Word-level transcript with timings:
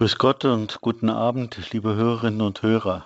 Grüß 0.00 0.16
Gott 0.16 0.46
und 0.46 0.80
guten 0.80 1.10
Abend, 1.10 1.72
liebe 1.72 1.94
Hörerinnen 1.94 2.40
und 2.40 2.62
Hörer. 2.62 3.04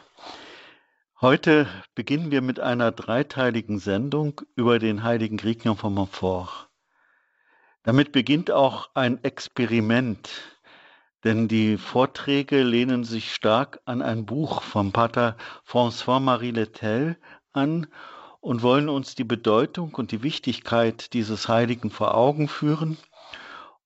Heute 1.21 1.67
beginnen 1.97 2.31
wir 2.31 2.41
mit 2.41 2.61
einer 2.61 2.93
dreiteiligen 2.93 3.81
Sendung 3.81 4.43
über 4.55 4.79
den 4.79 5.03
heiligen 5.03 5.37
Grignon 5.37 5.77
von 5.77 5.93
Montfort. 5.93 6.69
Damit 7.83 8.13
beginnt 8.13 8.53
auch 8.53 8.91
ein 8.95 9.25
Experiment, 9.25 10.31
denn 11.25 11.49
die 11.49 11.79
Vorträge 11.79 12.63
lehnen 12.63 13.03
sich 13.03 13.35
stark 13.35 13.81
an 13.87 14.01
ein 14.01 14.25
Buch 14.25 14.63
vom 14.63 14.93
Pater 14.93 15.37
François-Marie 15.65 16.53
Letel 16.53 17.19
an 17.53 17.89
und 18.41 18.63
wollen 18.63 18.89
uns 18.89 19.17
die 19.17 19.25
Bedeutung 19.25 19.93
und 19.95 20.13
die 20.13 20.23
Wichtigkeit 20.23 21.13
dieses 21.13 21.49
Heiligen 21.49 21.91
vor 21.91 22.15
Augen 22.15 22.47
führen 22.47 22.99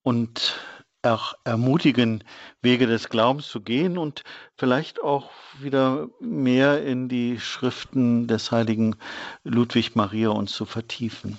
und 0.02 0.58
auch 1.02 1.34
ermutigen, 1.44 2.24
Wege 2.62 2.86
des 2.86 3.08
Glaubens 3.08 3.48
zu 3.48 3.60
gehen 3.60 3.98
und 3.98 4.24
vielleicht 4.56 5.02
auch 5.02 5.30
wieder 5.60 6.08
mehr 6.20 6.84
in 6.84 7.08
die 7.08 7.38
Schriften 7.38 8.26
des 8.26 8.50
heiligen 8.50 8.96
Ludwig 9.44 9.94
Maria 9.94 10.30
uns 10.30 10.52
zu 10.52 10.64
vertiefen. 10.64 11.38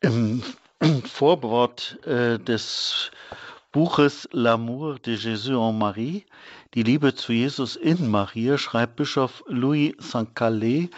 Im 0.00 0.42
Vorwort 1.04 1.98
äh, 2.06 2.38
des 2.38 3.10
Buches 3.72 4.28
L'amour 4.32 4.98
de 4.98 5.16
Jésus 5.16 5.58
en 5.58 5.76
Marie, 5.76 6.24
die 6.74 6.82
Liebe 6.82 7.14
zu 7.14 7.32
Jesus 7.32 7.76
in 7.76 8.10
Maria, 8.10 8.58
schreibt 8.58 8.96
Bischof 8.96 9.42
Louis 9.46 9.94
St. 10.00 10.34
Calais, 10.34 10.88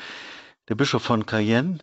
der 0.68 0.74
Bischof 0.74 1.02
von 1.02 1.26
Cayenne, 1.26 1.78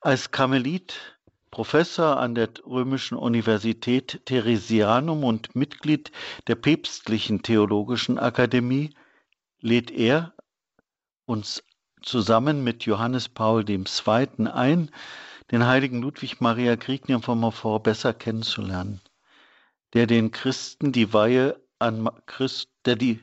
als 0.00 0.30
Karmelit 0.30 1.15
Professor 1.56 2.18
an 2.18 2.34
der 2.34 2.50
Römischen 2.66 3.16
Universität 3.16 4.20
Theresianum 4.26 5.24
und 5.24 5.56
Mitglied 5.56 6.12
der 6.48 6.54
Päpstlichen 6.54 7.42
Theologischen 7.42 8.18
Akademie, 8.18 8.94
lädt 9.62 9.90
er 9.90 10.34
uns 11.24 11.64
zusammen 12.02 12.62
mit 12.62 12.84
Johannes 12.84 13.30
Paul 13.30 13.64
II. 13.70 13.86
ein, 14.52 14.90
den 15.50 15.66
heiligen 15.66 16.02
Ludwig 16.02 16.42
Maria 16.42 16.74
Grignion 16.74 17.22
von 17.22 17.40
Montfort 17.40 17.84
besser 17.84 18.12
kennenzulernen, 18.12 19.00
der 19.94 20.06
den 20.06 20.32
Christen 20.32 20.92
die 20.92 21.14
Weihe 21.14 21.58
an 21.78 22.10
Christ, 22.26 22.68
der 22.84 22.96
die 22.96 23.18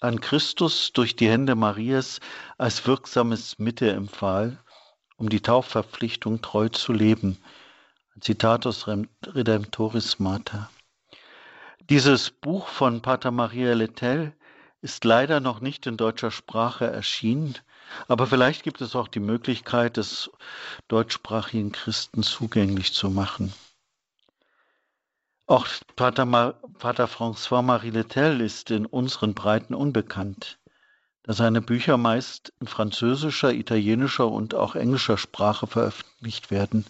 an 0.00 0.20
Christus 0.20 0.92
durch 0.92 1.16
die 1.16 1.30
Hände 1.30 1.54
Marias 1.54 2.20
als 2.58 2.86
wirksames 2.86 3.58
Mittel 3.58 3.88
empfahl, 3.88 4.62
um 5.16 5.30
die 5.30 5.40
Taufverpflichtung 5.40 6.42
treu 6.42 6.68
zu 6.68 6.92
leben, 6.92 7.38
Citatus 8.22 8.86
Redemptoris 8.86 10.18
Mater. 10.18 10.70
Dieses 11.88 12.30
Buch 12.30 12.68
von 12.68 13.00
Pater 13.00 13.30
Maria 13.30 13.72
Letel 13.72 14.34
ist 14.82 15.04
leider 15.04 15.40
noch 15.40 15.60
nicht 15.60 15.86
in 15.86 15.96
deutscher 15.96 16.30
Sprache 16.30 16.86
erschienen, 16.86 17.56
aber 18.08 18.26
vielleicht 18.26 18.62
gibt 18.62 18.82
es 18.82 18.94
auch 18.94 19.08
die 19.08 19.20
Möglichkeit, 19.20 19.98
es 19.98 20.30
deutschsprachigen 20.88 21.72
Christen 21.72 22.22
zugänglich 22.22 22.92
zu 22.92 23.10
machen. 23.10 23.54
Auch 25.46 25.66
Pater, 25.96 26.54
Pater 26.78 27.08
François-Marie 27.08 27.90
Letel 27.90 28.40
ist 28.40 28.70
in 28.70 28.86
unseren 28.86 29.34
Breiten 29.34 29.74
unbekannt 29.74 30.59
da 31.22 31.32
seine 31.34 31.60
Bücher 31.60 31.96
meist 31.96 32.52
in 32.60 32.66
französischer, 32.66 33.52
italienischer 33.52 34.28
und 34.28 34.54
auch 34.54 34.74
englischer 34.74 35.18
Sprache 35.18 35.66
veröffentlicht 35.66 36.50
werden. 36.50 36.86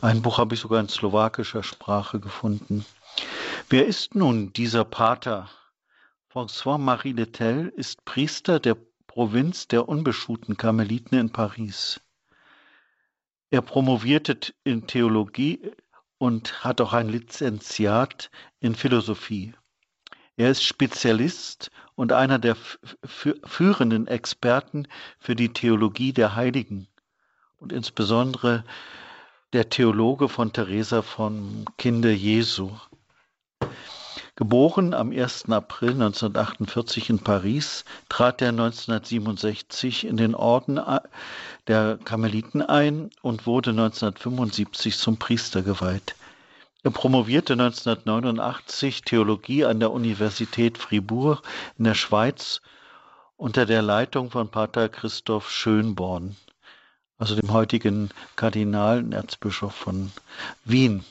Ein 0.00 0.22
Buch 0.22 0.38
habe 0.38 0.54
ich 0.54 0.60
sogar 0.60 0.80
in 0.80 0.88
slowakischer 0.88 1.62
Sprache 1.62 2.20
gefunden. 2.20 2.84
Wer 3.68 3.86
ist 3.86 4.14
nun 4.14 4.52
dieser 4.52 4.84
Pater? 4.84 5.48
François-Marie 6.32 7.12
Letel 7.12 7.72
ist 7.74 8.04
Priester 8.04 8.60
der 8.60 8.76
Provinz 9.06 9.66
der 9.66 9.88
unbeschuhten 9.88 10.56
Karmeliten 10.56 11.18
in 11.18 11.30
Paris. 11.30 12.00
Er 13.50 13.62
promovierte 13.62 14.52
in 14.62 14.86
Theologie 14.86 15.72
und 16.18 16.62
hat 16.62 16.80
auch 16.80 16.92
ein 16.92 17.08
Lizenziat 17.08 18.30
in 18.60 18.76
Philosophie. 18.76 19.54
Er 20.40 20.52
ist 20.52 20.64
Spezialist 20.64 21.70
und 21.96 22.12
einer 22.12 22.38
der 22.38 22.56
führenden 23.04 24.06
Experten 24.06 24.88
für 25.18 25.36
die 25.36 25.50
Theologie 25.52 26.14
der 26.14 26.34
Heiligen 26.34 26.88
und 27.58 27.74
insbesondere 27.74 28.64
der 29.52 29.68
Theologe 29.68 30.30
von 30.30 30.54
Teresa 30.54 31.02
von 31.02 31.66
Kinde 31.76 32.10
Jesu. 32.12 32.70
Geboren 34.34 34.94
am 34.94 35.12
1. 35.12 35.50
April 35.50 35.90
1948 35.90 37.10
in 37.10 37.18
Paris, 37.18 37.84
trat 38.08 38.40
er 38.40 38.48
1967 38.48 40.06
in 40.06 40.16
den 40.16 40.34
Orden 40.34 40.80
der 41.66 41.98
Karmeliten 42.02 42.62
ein 42.62 43.10
und 43.20 43.46
wurde 43.46 43.72
1975 43.72 44.96
zum 44.96 45.18
Priester 45.18 45.60
geweiht. 45.60 46.14
Er 46.82 46.90
promovierte 46.90 47.52
1989 47.52 49.02
Theologie 49.02 49.66
an 49.66 49.80
der 49.80 49.90
Universität 49.90 50.78
Fribourg 50.78 51.42
in 51.76 51.84
der 51.84 51.94
Schweiz 51.94 52.62
unter 53.36 53.66
der 53.66 53.82
Leitung 53.82 54.30
von 54.30 54.48
Pater 54.48 54.88
Christoph 54.88 55.50
Schönborn, 55.50 56.36
also 57.18 57.36
dem 57.36 57.52
heutigen 57.52 58.08
Kardinal 58.34 59.00
und 59.00 59.12
Erzbischof 59.12 59.74
von 59.74 60.10
Wien. 60.64 61.04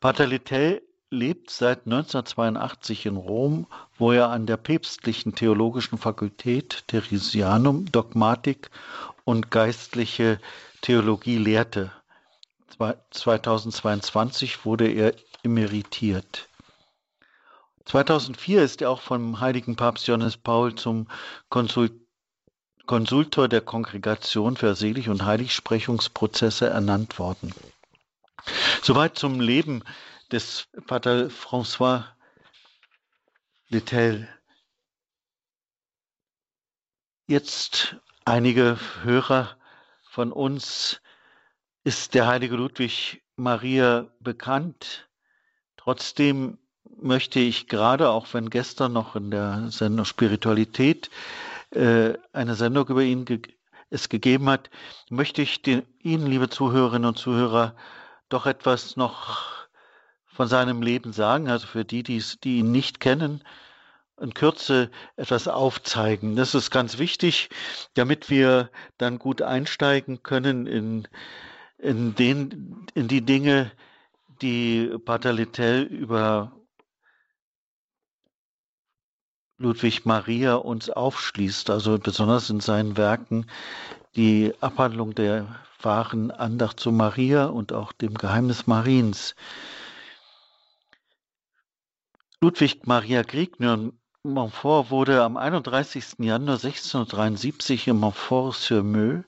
Pater 0.00 0.26
Littell 0.26 0.80
lebt 1.10 1.50
seit 1.50 1.84
1982 1.84 3.04
in 3.04 3.16
Rom, 3.16 3.66
wo 3.98 4.10
er 4.10 4.30
an 4.30 4.46
der 4.46 4.56
päpstlichen 4.56 5.34
theologischen 5.34 5.98
Fakultät 5.98 6.84
Theresianum 6.86 7.92
Dogmatik 7.92 8.70
und 9.24 9.50
geistliche 9.50 10.40
Theologie 10.80 11.36
lehrte. 11.36 11.92
2022 12.68 14.64
wurde 14.64 14.88
er 14.88 15.14
emeritiert. 15.42 16.48
2004 17.84 18.62
ist 18.62 18.82
er 18.82 18.90
auch 18.90 19.00
vom 19.00 19.40
heiligen 19.40 19.76
Papst 19.76 20.06
Johannes 20.06 20.36
Paul 20.36 20.74
zum 20.74 21.08
Konsul 21.48 21.90
Konsultor 22.86 23.48
der 23.48 23.62
Kongregation 23.62 24.58
für 24.58 24.74
Selig- 24.74 25.08
und 25.08 25.24
Heiligsprechungsprozesse 25.24 26.66
ernannt 26.68 27.18
worden. 27.18 27.54
Soweit 28.82 29.16
zum 29.16 29.40
Leben 29.40 29.82
des 30.30 30.68
Pater 30.86 31.28
François 31.28 32.04
Littell. 33.68 34.28
Jetzt 37.26 37.96
einige 38.26 38.78
Hörer 39.02 39.56
von 40.10 40.30
uns 40.30 41.00
ist 41.84 42.14
der 42.14 42.26
heilige 42.26 42.56
Ludwig 42.56 43.22
Maria 43.36 44.08
bekannt. 44.20 45.08
Trotzdem 45.76 46.58
möchte 46.96 47.40
ich 47.40 47.68
gerade, 47.68 48.08
auch 48.10 48.32
wenn 48.32 48.48
gestern 48.48 48.94
noch 48.94 49.16
in 49.16 49.30
der 49.30 49.70
Sendung 49.70 50.06
Spiritualität 50.06 51.10
äh, 51.70 52.14
eine 52.32 52.54
Sendung 52.54 52.88
über 52.88 53.02
ihn 53.02 53.24
ge 53.24 53.42
es 53.90 54.08
gegeben 54.08 54.48
hat, 54.48 54.70
möchte 55.08 55.42
ich 55.42 55.62
den, 55.62 55.82
Ihnen, 56.00 56.26
liebe 56.26 56.48
Zuhörerinnen 56.48 57.06
und 57.06 57.18
Zuhörer, 57.18 57.76
doch 58.28 58.46
etwas 58.46 58.96
noch 58.96 59.68
von 60.26 60.48
seinem 60.48 60.82
Leben 60.82 61.12
sagen, 61.12 61.48
also 61.48 61.68
für 61.68 61.84
die, 61.84 62.02
die 62.02 62.58
ihn 62.58 62.72
nicht 62.72 62.98
kennen, 62.98 63.44
in 64.20 64.34
Kürze 64.34 64.90
etwas 65.14 65.46
aufzeigen. 65.46 66.34
Das 66.34 66.56
ist 66.56 66.72
ganz 66.72 66.98
wichtig, 66.98 67.50
damit 67.94 68.30
wir 68.30 68.70
dann 68.98 69.20
gut 69.20 69.42
einsteigen 69.42 70.24
können 70.24 70.66
in 70.66 71.06
in, 71.78 72.14
den, 72.14 72.86
in 72.94 73.08
die 73.08 73.24
Dinge, 73.24 73.72
die 74.42 74.96
Pater 75.04 75.32
Littell 75.32 75.82
über 75.82 76.52
Ludwig 79.58 80.04
Maria 80.04 80.56
uns 80.56 80.90
aufschließt, 80.90 81.70
also 81.70 81.98
besonders 81.98 82.50
in 82.50 82.60
seinen 82.60 82.96
Werken 82.96 83.46
die 84.16 84.52
Abhandlung 84.60 85.14
der 85.14 85.60
wahren 85.80 86.30
Andacht 86.30 86.80
zu 86.80 86.92
Maria 86.92 87.46
und 87.46 87.72
auch 87.72 87.92
dem 87.92 88.14
Geheimnis 88.14 88.66
Mariens. 88.66 89.34
Ludwig 92.40 92.86
Maria 92.86 93.22
Grignon 93.22 93.98
Montfort 94.22 94.90
wurde 94.90 95.22
am 95.22 95.36
31. 95.36 96.16
Januar 96.18 96.54
1673 96.54 97.88
in 97.88 97.96
Montfort-sur-Meuse 97.96 99.24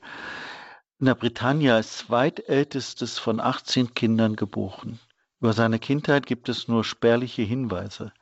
in 0.98 1.06
der 1.06 1.14
Bretagne 1.14 1.74
als 1.74 1.98
zweitältestes 1.98 3.18
von 3.18 3.40
18 3.40 3.94
Kindern 3.94 4.36
geboren. 4.36 4.98
Über 5.40 5.52
seine 5.52 5.78
Kindheit 5.78 6.26
gibt 6.26 6.48
es 6.48 6.68
nur 6.68 6.84
spärliche 6.84 7.42
Hinweise. 7.42 8.12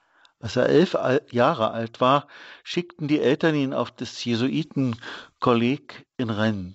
Als 0.41 0.57
er 0.57 0.67
elf 0.67 0.97
Jahre 1.31 1.71
alt 1.71 2.01
war, 2.01 2.27
schickten 2.65 3.07
die 3.07 3.21
Eltern 3.21 3.55
ihn 3.55 3.73
auf 3.73 3.93
das 3.93 4.25
Jesuitenkolleg 4.25 6.05
in 6.17 6.31
Rennes. 6.31 6.75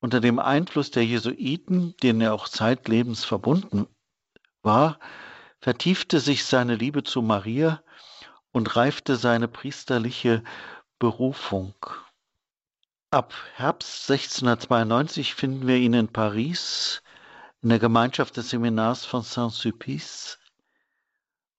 Unter 0.00 0.20
dem 0.20 0.38
Einfluss 0.38 0.90
der 0.90 1.04
Jesuiten, 1.04 1.94
denen 2.02 2.20
er 2.20 2.32
auch 2.32 2.48
zeitlebens 2.48 3.24
verbunden 3.24 3.86
war, 4.62 4.98
vertiefte 5.60 6.20
sich 6.20 6.44
seine 6.44 6.76
Liebe 6.76 7.02
zu 7.02 7.20
Maria 7.20 7.82
und 8.52 8.76
reifte 8.76 9.16
seine 9.16 9.48
priesterliche 9.48 10.42
Berufung. 10.98 11.74
Ab 13.10 13.32
Herbst 13.54 14.10
1692 14.10 15.34
finden 15.34 15.66
wir 15.66 15.76
ihn 15.76 15.94
in 15.94 16.08
Paris 16.08 17.02
in 17.62 17.70
der 17.70 17.78
Gemeinschaft 17.78 18.36
des 18.36 18.50
Seminars 18.50 19.06
von 19.06 19.22
Saint-Sulpice 19.22 20.36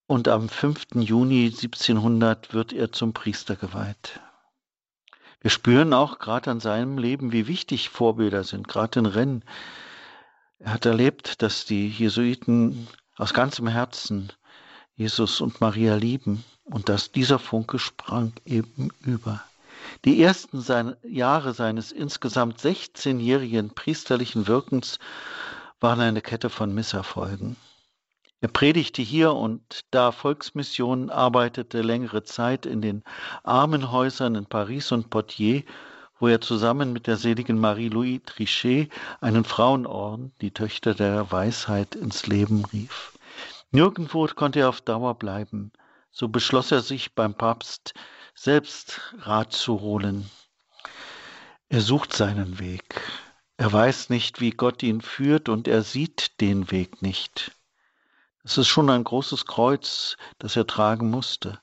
und 0.06 0.28
am 0.28 0.48
5. 0.48 0.86
Juni 0.94 1.46
1700 1.46 2.54
wird 2.54 2.72
er 2.72 2.92
zum 2.92 3.14
Priester 3.14 3.56
geweiht. 3.56 4.20
Wir 5.42 5.50
spüren 5.50 5.92
auch 5.92 6.20
gerade 6.20 6.52
an 6.52 6.60
seinem 6.60 7.00
Leben, 7.00 7.32
wie 7.32 7.48
wichtig 7.48 7.90
Vorbilder 7.90 8.44
sind, 8.44 8.68
gerade 8.68 9.00
in 9.00 9.08
Rennes. 9.08 9.44
Er 10.60 10.74
hat 10.74 10.86
erlebt, 10.86 11.42
dass 11.42 11.66
die 11.66 11.90
Jesuiten 11.90 12.88
aus 13.18 13.34
ganzem 13.34 13.68
Herzen 13.68 14.32
Jesus 14.94 15.42
und 15.42 15.62
Maria 15.62 15.96
lieben 15.96 16.46
und 16.66 16.90
dass 16.90 17.12
dieser 17.12 17.40
Funke 17.40 17.80
sprang 17.80 18.34
eben 18.46 18.90
über. 19.02 19.44
Die 20.06 20.22
ersten 20.22 20.64
Jahre 21.04 21.54
seines 21.54 21.92
insgesamt 21.92 22.60
16-jährigen 22.60 23.72
priesterlichen 23.72 24.48
Wirkens 24.48 25.00
waren 25.80 26.00
eine 26.00 26.22
Kette 26.22 26.50
von 26.50 26.74
Misserfolgen. 26.74 27.56
Er 28.42 28.48
predigte 28.48 29.02
hier 29.02 29.34
und 29.34 29.86
da 29.92 30.14
Volksmissionen, 30.14 31.10
arbeitete 31.10 31.82
längere 31.82 32.24
Zeit 32.24 32.66
in 32.66 32.82
den 32.82 33.04
Armenhäusern 33.44 34.36
in 34.36 34.46
Paris 34.46 34.94
und 34.94 35.10
Poitiers, 35.10 35.64
wo 36.20 36.28
er 36.28 36.40
zusammen 36.40 36.94
mit 36.94 37.08
der 37.08 37.18
seligen 37.18 37.60
Marie-Louise 37.60 38.24
Trichet 38.26 38.90
einen 39.20 39.44
Frauenorden, 39.44 40.32
die 40.42 40.52
Töchter 40.52 40.94
der 40.94 41.32
Weisheit, 41.32 41.96
ins 41.96 42.28
Leben 42.28 42.64
rief. 42.72 43.18
Nirgendwo 43.72 44.28
konnte 44.28 44.62
er 44.62 44.70
auf 44.70 44.82
Dauer 44.82 45.16
bleiben. 45.16 45.72
So 46.12 46.28
beschloss 46.28 46.72
er 46.72 46.82
sich 46.82 47.14
beim 47.14 47.34
Papst 47.34 47.94
selbst 48.42 49.02
Rat 49.18 49.52
zu 49.52 49.82
holen. 49.82 50.32
Er 51.68 51.82
sucht 51.82 52.14
seinen 52.14 52.58
Weg. 52.58 53.02
Er 53.58 53.74
weiß 53.74 54.10
nicht, 54.10 54.40
wie 54.40 54.52
Gott 54.52 54.82
ihn 54.82 55.02
führt 55.02 55.50
und 55.50 55.68
er 55.68 55.84
sieht 55.84 56.40
den 56.40 56.72
Weg 56.72 57.02
nicht. 57.02 57.52
Es 58.46 58.58
ist 58.58 58.70
schon 58.70 58.90
ein 58.90 59.04
großes 59.04 59.46
Kreuz, 59.46 60.16
das 60.38 60.56
er 60.56 60.66
tragen 60.66 61.10
musste. 61.10 61.60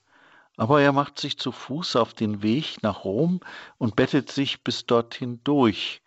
Aber 0.58 0.82
er 0.82 0.92
macht 0.92 1.18
sich 1.18 1.38
zu 1.38 1.50
Fuß 1.50 1.96
auf 1.96 2.12
den 2.12 2.42
Weg 2.42 2.82
nach 2.82 3.04
Rom 3.04 3.40
und 3.78 3.96
bettet 3.96 4.30
sich 4.30 4.62
bis 4.62 4.84
dorthin 4.84 5.40
durch. 5.44 6.02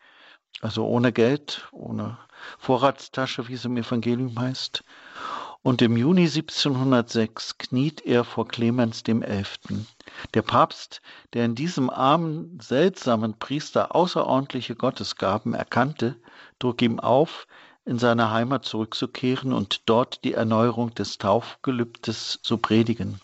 Also 0.61 0.85
ohne 0.85 1.11
Geld, 1.11 1.67
ohne 1.71 2.19
Vorratstasche, 2.59 3.47
wie 3.47 3.55
es 3.55 3.65
im 3.65 3.75
Evangelium 3.75 4.39
heißt 4.39 4.83
und 5.61 5.81
im 5.81 5.97
Juni 5.97 6.23
1706 6.23 7.57
kniet 7.57 8.05
er 8.05 8.23
vor 8.23 8.47
Clemens 8.47 9.03
XI. 9.03 9.85
Der 10.33 10.41
Papst, 10.41 11.01
der 11.33 11.45
in 11.45 11.55
diesem 11.55 11.89
armen, 11.89 12.59
seltsamen 12.61 13.37
Priester 13.37 13.95
außerordentliche 13.95 14.75
Gottesgaben 14.75 15.53
erkannte, 15.53 16.15
trug 16.59 16.81
ihm 16.81 16.99
auf, 16.99 17.47
in 17.85 17.99
seine 17.99 18.31
Heimat 18.31 18.65
zurückzukehren 18.65 19.51
und 19.51 19.89
dort 19.89 20.23
die 20.23 20.33
Erneuerung 20.33 20.93
des 20.93 21.17
Taufgelübdes 21.17 22.39
zu 22.41 22.57
predigen. 22.57 23.19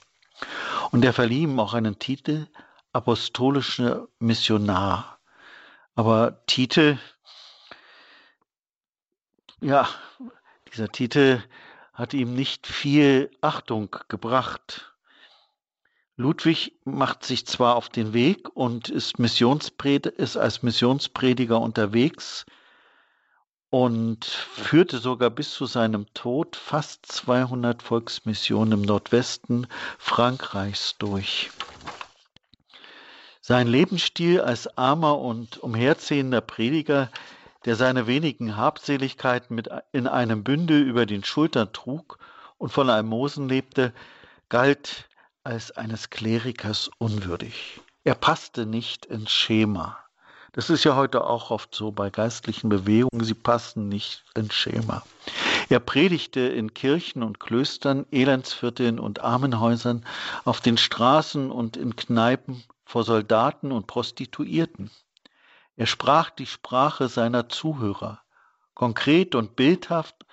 Und 0.92 1.06
er 1.06 1.14
verlieh 1.14 1.44
ihm 1.44 1.60
auch 1.60 1.74
einen 1.74 2.00
Titel 2.00 2.48
apostolischer 2.92 4.08
Missionar. 4.20 5.20
Aber 5.96 6.46
Titel, 6.48 6.98
ja, 9.62 9.88
dieser 10.72 10.90
Titel 10.90 11.42
hat 11.96 12.14
ihm 12.14 12.36
nicht 12.36 12.68
viel 12.68 13.32
Achtung 13.42 13.96
gebracht. 14.10 14.94
Ludwig 16.18 16.74
macht 16.86 17.26
sich 17.26 17.48
zwar 17.48 17.76
auf 17.76 17.90
den 17.90 18.14
Weg 18.14 18.56
und 18.56 18.90
ist, 18.90 19.18
ist 19.20 20.38
als 20.38 20.62
Missionsprediger 20.62 21.60
unterwegs 21.60 22.46
und 23.70 24.24
führte 24.24 25.00
sogar 25.00 25.30
bis 25.30 25.54
zu 25.54 25.66
seinem 25.66 26.06
Tod 26.14 26.56
fast 26.56 27.06
200 27.08 27.82
Volksmissionen 27.82 28.80
im 28.80 28.82
Nordwesten 28.84 29.68
Frankreichs 29.98 30.98
durch. 30.98 31.50
Sein 33.42 33.68
Lebensstil 33.68 34.42
als 34.42 34.78
armer 34.78 35.20
und 35.20 35.58
umherziehender 35.58 36.42
Prediger 36.42 37.10
der 37.66 37.76
seine 37.76 38.08
wenigen 38.08 38.56
Habseligkeiten 38.56 39.56
mit 39.56 39.70
in 39.92 40.08
einem 40.08 40.44
Bündel 40.44 40.82
über 40.82 41.06
den 41.06 41.24
Schultern 41.24 41.74
trug 41.74 42.20
und 42.58 42.72
von 42.72 42.90
Almosen 42.90 43.50
lebte, 43.50 43.94
galt 44.50 45.10
als 45.44 45.72
eines 45.72 46.10
Klerikers 46.10 46.90
unwürdig. 46.98 47.82
Er 48.04 48.16
passte 48.16 48.66
nicht 48.66 49.06
ins 49.06 49.32
Schema. 49.32 49.98
Das 50.54 50.70
ist 50.70 50.86
ja 50.86 50.96
heute 50.96 51.26
auch 51.26 51.52
oft 51.52 51.76
so 51.76 51.92
bei 51.92 52.10
geistlichen 52.10 52.70
Bewegungen, 52.70 53.26
sie 53.26 53.34
passen 53.34 53.90
nicht 53.90 54.24
ins 54.36 54.54
Schema. 54.54 55.04
Er 55.68 55.80
predigte 55.80 56.40
in 56.42 56.74
Kirchen 56.74 57.24
und 57.24 57.40
Klöstern, 57.40 58.06
Elendsvierteln 58.12 59.00
und 59.00 59.22
Armenhäusern, 59.22 60.06
auf 60.46 60.62
den 60.62 60.78
Straßen 60.78 61.52
und 61.52 61.76
in 61.76 61.96
Kneipen 61.96 62.64
vor 62.86 63.04
Soldaten 63.04 63.72
und 63.72 63.88
Prostituierten. 63.88 64.92
Er 65.76 65.86
sprach 65.86 66.30
die 66.30 66.46
Sprache 66.46 67.10
seiner 67.10 67.50
Zuhörer. 67.50 68.22
Konkret 68.74 69.36
und 69.36 69.56
bildhaft 69.56 70.26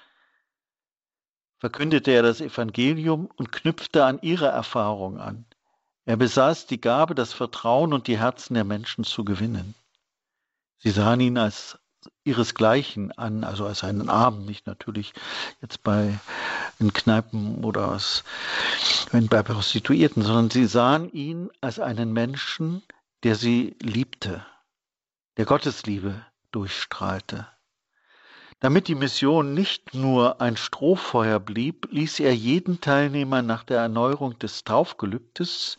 verkündete 1.59 2.11
er 2.11 2.23
das 2.23 2.41
Evangelium 2.41 3.27
und 3.37 3.53
knüpfte 3.53 4.05
an 4.05 4.19
ihre 4.23 4.49
Erfahrung 4.49 5.19
an. 5.19 5.45
Er 6.05 6.17
besaß 6.17 6.67
die 6.67 6.81
Gabe, 6.81 7.15
das 7.15 7.33
Vertrauen 7.33 7.93
und 7.93 8.09
die 8.09 8.19
Herzen 8.19 8.55
der 8.55 8.65
Menschen 8.65 9.05
zu 9.05 9.25
gewinnen. 9.25 9.75
Sie 10.79 10.91
sahen 10.91 11.21
ihn 11.21 11.39
als 11.39 11.79
ihresgleichen 12.25 13.13
an, 13.13 13.45
also 13.45 13.65
als 13.67 13.85
einen 13.85 14.09
Armen, 14.09 14.45
nicht 14.45 14.67
natürlich 14.67 15.13
jetzt 15.61 15.85
bei 15.85 16.19
in 16.81 16.93
Kneipen 16.93 17.63
oder 17.63 17.93
aus, 17.93 18.25
bei 19.13 19.43
Prostituierten, 19.45 20.23
sondern 20.23 20.51
sie 20.51 20.67
sahen 20.67 21.13
ihn 21.13 21.51
als 21.61 21.79
einen 21.79 22.13
Menschen, 22.13 22.83
der 23.23 23.37
sie 23.37 23.77
liebte, 23.81 24.45
der 25.37 25.47
Gottesliebe 25.47 26.25
durchstrahlte. 26.51 27.47
Damit 28.61 28.87
die 28.87 28.95
Mission 28.95 29.55
nicht 29.55 29.93
nur 29.93 30.41
ein 30.41 30.57
Strohfeuer 30.57 31.41
blieb, 31.41 31.89
ließ 31.91 32.21
er 32.21 32.33
jeden 32.33 32.81
Teilnehmer 32.81 33.43
nach 33.43 33.65
der 33.65 33.81
Erneuerung 33.81 34.39
des 34.39 34.63
Taufgelübdes, 34.63 35.79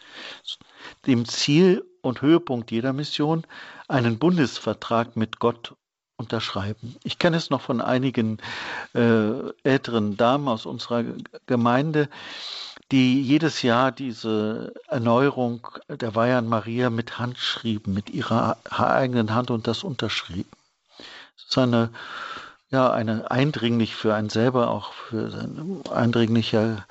dem 1.07 1.25
Ziel 1.25 1.85
und 2.01 2.21
Höhepunkt 2.21 2.71
jeder 2.71 2.91
Mission, 2.91 3.47
einen 3.87 4.19
Bundesvertrag 4.19 5.15
mit 5.15 5.39
Gott 5.39 5.75
unterschreiben. 6.17 6.97
Ich 7.03 7.19
kenne 7.19 7.37
es 7.37 7.49
noch 7.49 7.61
von 7.61 7.79
einigen 7.79 8.39
äh, 8.93 9.49
älteren 9.63 10.17
Damen 10.17 10.49
aus 10.49 10.65
unserer 10.65 11.05
Gemeinde, 11.45 12.09
die 12.91 13.21
jedes 13.21 13.61
Jahr 13.61 13.91
diese 13.91 14.73
Erneuerung 14.87 15.67
der 15.87 16.15
Weihern 16.15 16.47
Maria 16.47 16.89
mit 16.89 17.17
Hand 17.17 17.37
schrieben, 17.37 17.93
mit 17.93 18.09
ihrer 18.09 18.57
eigenen 18.69 19.33
Hand 19.33 19.51
und 19.51 19.67
das 19.67 19.83
unterschrieben. 19.83 20.51
Es 21.37 21.45
ist 21.45 21.57
eine, 21.57 21.89
ja, 22.69 22.91
eine 22.91 23.31
eindringlich 23.31 23.95
für 23.95 24.13
einen 24.13 24.29
selber 24.29 24.69
auch 24.69 24.93
für 24.93 25.33
ein 25.33 25.81
eindringlicher 25.91 26.85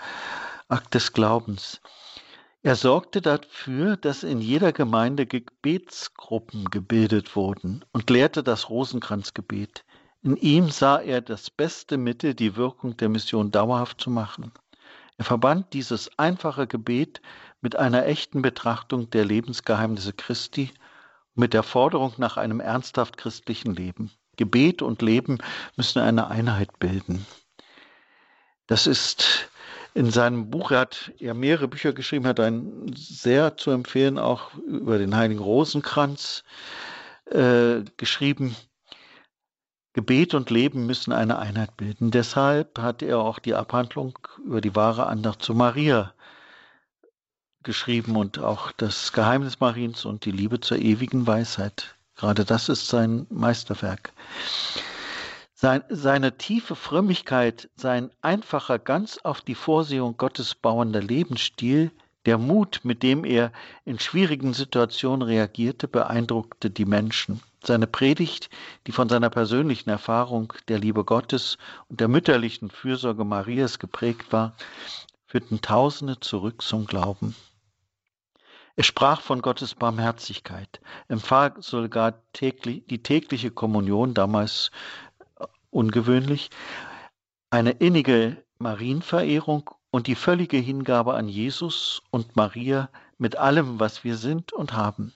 Akt 0.68 0.94
des 0.94 1.12
Glaubens. 1.12 1.80
Er 2.64 2.76
sorgte 2.76 3.20
dafür, 3.20 3.96
dass 3.96 4.22
in 4.22 4.40
jeder 4.40 4.72
Gemeinde 4.72 5.26
Gebetsgruppen 5.26 6.70
gebildet 6.70 7.34
wurden 7.34 7.84
und 7.92 8.08
lehrte 8.08 8.44
das 8.44 8.70
Rosenkranzgebet. 8.70 9.84
In 10.22 10.36
ihm 10.36 10.70
sah 10.70 11.00
er 11.00 11.20
das 11.20 11.50
beste 11.50 11.98
Mittel, 11.98 12.34
die 12.34 12.54
Wirkung 12.54 12.96
der 12.96 13.08
Mission 13.08 13.50
dauerhaft 13.50 14.00
zu 14.00 14.10
machen. 14.10 14.52
Er 15.22 15.26
verband 15.26 15.72
dieses 15.72 16.10
einfache 16.18 16.66
Gebet 16.66 17.22
mit 17.60 17.76
einer 17.76 18.06
echten 18.06 18.42
Betrachtung 18.42 19.08
der 19.10 19.24
Lebensgeheimnisse 19.24 20.12
Christi 20.12 20.72
mit 21.36 21.54
der 21.54 21.62
Forderung 21.62 22.14
nach 22.16 22.38
einem 22.38 22.58
ernsthaft 22.58 23.18
christlichen 23.18 23.72
Leben. 23.72 24.10
Gebet 24.36 24.82
und 24.82 25.00
Leben 25.00 25.38
müssen 25.76 26.00
eine 26.00 26.26
Einheit 26.26 26.76
bilden. 26.80 27.24
Das 28.66 28.88
ist 28.88 29.48
in 29.94 30.10
seinem 30.10 30.50
Buch, 30.50 30.72
er 30.72 30.80
hat 30.80 31.12
ja 31.18 31.34
mehrere 31.34 31.68
Bücher 31.68 31.92
geschrieben, 31.92 32.26
hat 32.26 32.40
ein 32.40 32.92
sehr 32.96 33.56
zu 33.56 33.70
empfehlen, 33.70 34.18
auch 34.18 34.52
über 34.54 34.98
den 34.98 35.14
Heiligen 35.14 35.40
Rosenkranz 35.40 36.42
äh, 37.26 37.82
geschrieben. 37.96 38.56
Gebet 39.94 40.32
und 40.34 40.48
Leben 40.48 40.86
müssen 40.86 41.12
eine 41.12 41.38
Einheit 41.38 41.76
bilden. 41.76 42.10
Deshalb 42.10 42.78
hat 42.78 43.02
er 43.02 43.18
auch 43.18 43.38
die 43.38 43.54
Abhandlung 43.54 44.18
über 44.44 44.60
die 44.60 44.74
wahre 44.74 45.06
Andacht 45.06 45.42
zu 45.42 45.54
Maria 45.54 46.14
geschrieben 47.62 48.16
und 48.16 48.38
auch 48.38 48.72
das 48.72 49.12
Geheimnis 49.12 49.60
Mariens 49.60 50.04
und 50.04 50.24
die 50.24 50.32
Liebe 50.32 50.60
zur 50.60 50.78
ewigen 50.78 51.26
Weisheit. 51.26 51.94
Gerade 52.16 52.44
das 52.44 52.68
ist 52.68 52.88
sein 52.88 53.26
Meisterwerk. 53.30 54.12
Sein, 55.54 55.84
seine 55.88 56.38
tiefe 56.38 56.74
Frömmigkeit, 56.74 57.68
sein 57.76 58.10
einfacher, 58.20 58.78
ganz 58.78 59.18
auf 59.18 59.42
die 59.42 59.54
Vorsehung 59.54 60.16
Gottes 60.16 60.54
bauender 60.54 61.00
Lebensstil, 61.00 61.92
Der 62.24 62.38
Mut, 62.38 62.80
mit 62.84 63.02
dem 63.02 63.24
er 63.24 63.52
in 63.84 63.98
schwierigen 63.98 64.54
Situationen 64.54 65.22
reagierte, 65.22 65.88
beeindruckte 65.88 66.70
die 66.70 66.84
Menschen. 66.84 67.40
Seine 67.64 67.86
Predigt, 67.86 68.50
die 68.86 68.92
von 68.92 69.08
seiner 69.08 69.30
persönlichen 69.30 69.88
Erfahrung 69.88 70.52
der 70.66 70.80
Liebe 70.80 71.04
Gottes 71.04 71.58
und 71.88 72.00
der 72.00 72.08
mütterlichen 72.08 72.70
Fürsorge 72.70 73.24
Marias 73.24 73.78
geprägt 73.78 74.32
war, 74.32 74.54
führten 75.26 75.60
Tausende 75.60 76.18
zurück 76.18 76.60
zum 76.60 76.86
Glauben. 76.86 77.36
Er 78.74 78.84
sprach 78.84 79.20
von 79.20 79.42
Gottes 79.42 79.74
Barmherzigkeit, 79.74 80.80
empfahl 81.06 81.54
sogar 81.58 82.22
täglich, 82.32 82.84
die 82.86 83.02
tägliche 83.02 83.50
Kommunion, 83.50 84.14
damals 84.14 84.70
ungewöhnlich, 85.70 86.50
eine 87.50 87.72
innige 87.72 88.42
Marienverehrung 88.58 89.70
und 89.90 90.06
die 90.06 90.14
völlige 90.14 90.56
Hingabe 90.56 91.14
an 91.14 91.28
Jesus 91.28 92.02
und 92.10 92.34
Maria 92.34 92.88
mit 93.18 93.36
allem, 93.36 93.78
was 93.78 94.04
wir 94.04 94.16
sind 94.16 94.52
und 94.52 94.72
haben. 94.72 95.12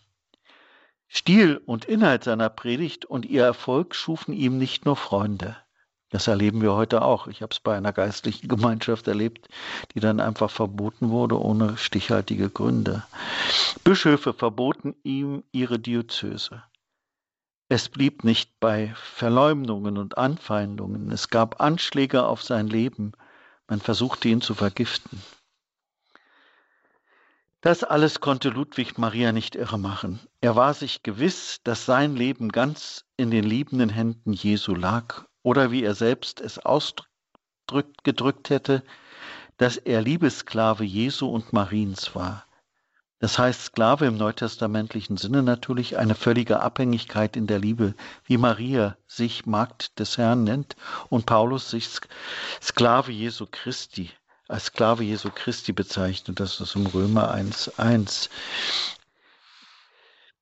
Stil 1.08 1.60
und 1.66 1.84
Inhalt 1.84 2.24
seiner 2.24 2.48
Predigt 2.48 3.04
und 3.04 3.24
ihr 3.26 3.44
Erfolg 3.44 3.94
schufen 3.94 4.34
ihm 4.34 4.58
nicht 4.58 4.84
nur 4.84 4.96
Freunde. 4.96 5.56
Das 6.10 6.28
erleben 6.28 6.62
wir 6.62 6.74
heute 6.74 7.02
auch. 7.02 7.26
Ich 7.26 7.42
habe 7.42 7.52
es 7.52 7.60
bei 7.60 7.76
einer 7.76 7.92
geistlichen 7.92 8.48
Gemeinschaft 8.48 9.08
erlebt, 9.08 9.48
die 9.94 10.00
dann 10.00 10.20
einfach 10.20 10.50
verboten 10.50 11.10
wurde 11.10 11.40
ohne 11.40 11.76
stichhaltige 11.76 12.48
Gründe. 12.48 13.04
Bischöfe 13.82 14.32
verboten 14.32 14.94
ihm 15.02 15.42
ihre 15.52 15.78
Diözese. 15.78 16.62
Es 17.68 17.88
blieb 17.88 18.22
nicht 18.22 18.60
bei 18.60 18.94
Verleumdungen 18.94 19.98
und 19.98 20.16
Anfeindungen. 20.16 21.10
Es 21.10 21.30
gab 21.30 21.60
Anschläge 21.60 22.24
auf 22.24 22.42
sein 22.42 22.68
Leben. 22.68 23.12
Man 23.66 23.80
versuchte 23.80 24.28
ihn 24.28 24.40
zu 24.40 24.54
vergiften. 24.54 25.20
Das 27.66 27.82
alles 27.82 28.20
konnte 28.20 28.50
Ludwig 28.50 28.96
Maria 28.96 29.32
nicht 29.32 29.56
irre 29.56 29.76
machen. 29.76 30.20
Er 30.40 30.54
war 30.54 30.72
sich 30.72 31.02
gewiss, 31.02 31.58
dass 31.64 31.84
sein 31.84 32.14
Leben 32.14 32.52
ganz 32.52 33.04
in 33.16 33.32
den 33.32 33.42
liebenden 33.42 33.88
Händen 33.88 34.32
Jesu 34.32 34.72
lag 34.72 35.24
oder 35.42 35.72
wie 35.72 35.82
er 35.82 35.96
selbst 35.96 36.40
es 36.40 36.60
ausgedrückt 36.60 38.50
hätte, 38.50 38.84
dass 39.56 39.78
er 39.78 40.00
Liebessklave 40.00 40.84
Jesu 40.84 41.26
und 41.26 41.52
Mariens 41.52 42.14
war. 42.14 42.46
Das 43.18 43.36
heißt 43.36 43.64
Sklave 43.64 44.06
im 44.06 44.16
neutestamentlichen 44.16 45.16
Sinne 45.16 45.42
natürlich 45.42 45.98
eine 45.98 46.14
völlige 46.14 46.60
Abhängigkeit 46.60 47.36
in 47.36 47.48
der 47.48 47.58
Liebe, 47.58 47.96
wie 48.26 48.36
Maria 48.36 48.96
sich 49.08 49.44
Magd 49.44 49.98
des 49.98 50.18
Herrn 50.18 50.44
nennt 50.44 50.76
und 51.08 51.26
Paulus 51.26 51.70
sich 51.70 51.88
Sklave 52.62 53.10
Jesu 53.10 53.44
Christi 53.50 54.12
als 54.48 54.66
Sklave 54.66 55.04
Jesu 55.04 55.30
Christi 55.34 55.72
bezeichnet. 55.72 56.40
Das 56.40 56.60
ist 56.60 56.74
im 56.76 56.86
Römer 56.86 57.34
1.1. 57.34 58.28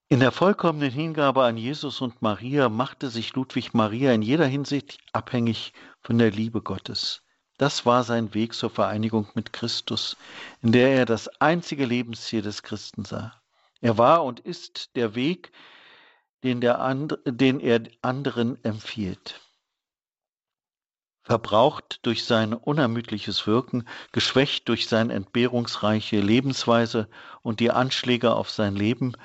In 0.08 0.20
der 0.20 0.32
vollkommenen 0.32 0.90
Hingabe 0.90 1.44
an 1.44 1.56
Jesus 1.56 2.00
und 2.00 2.20
Maria 2.20 2.68
machte 2.68 3.08
sich 3.08 3.34
Ludwig 3.34 3.74
Maria 3.74 4.12
in 4.12 4.22
jeder 4.22 4.46
Hinsicht 4.46 4.98
abhängig 5.12 5.72
von 6.02 6.18
der 6.18 6.30
Liebe 6.30 6.60
Gottes. 6.60 7.22
Das 7.56 7.86
war 7.86 8.04
sein 8.04 8.34
Weg 8.34 8.54
zur 8.54 8.70
Vereinigung 8.70 9.28
mit 9.34 9.52
Christus, 9.52 10.16
in 10.60 10.72
der 10.72 10.90
er 10.90 11.04
das 11.06 11.28
einzige 11.40 11.86
Lebensziel 11.86 12.42
des 12.42 12.62
Christen 12.62 13.04
sah. 13.04 13.40
Er 13.80 13.96
war 13.96 14.24
und 14.24 14.40
ist 14.40 14.96
der 14.96 15.14
Weg, 15.14 15.52
den, 16.42 16.60
der 16.60 16.80
and, 16.80 17.18
den 17.24 17.60
er 17.60 17.82
anderen 18.02 18.62
empfiehlt. 18.64 19.40
Verbraucht 21.24 22.00
durch 22.02 22.26
sein 22.26 22.52
unermüdliches 22.52 23.46
Wirken, 23.46 23.88
geschwächt 24.12 24.68
durch 24.68 24.88
seine 24.88 25.14
entbehrungsreiche 25.14 26.20
Lebensweise 26.20 27.08
und 27.40 27.60
die 27.60 27.70
Anschläge 27.70 28.34
auf 28.34 28.50
sein 28.50 28.76
Leben, 28.76 29.16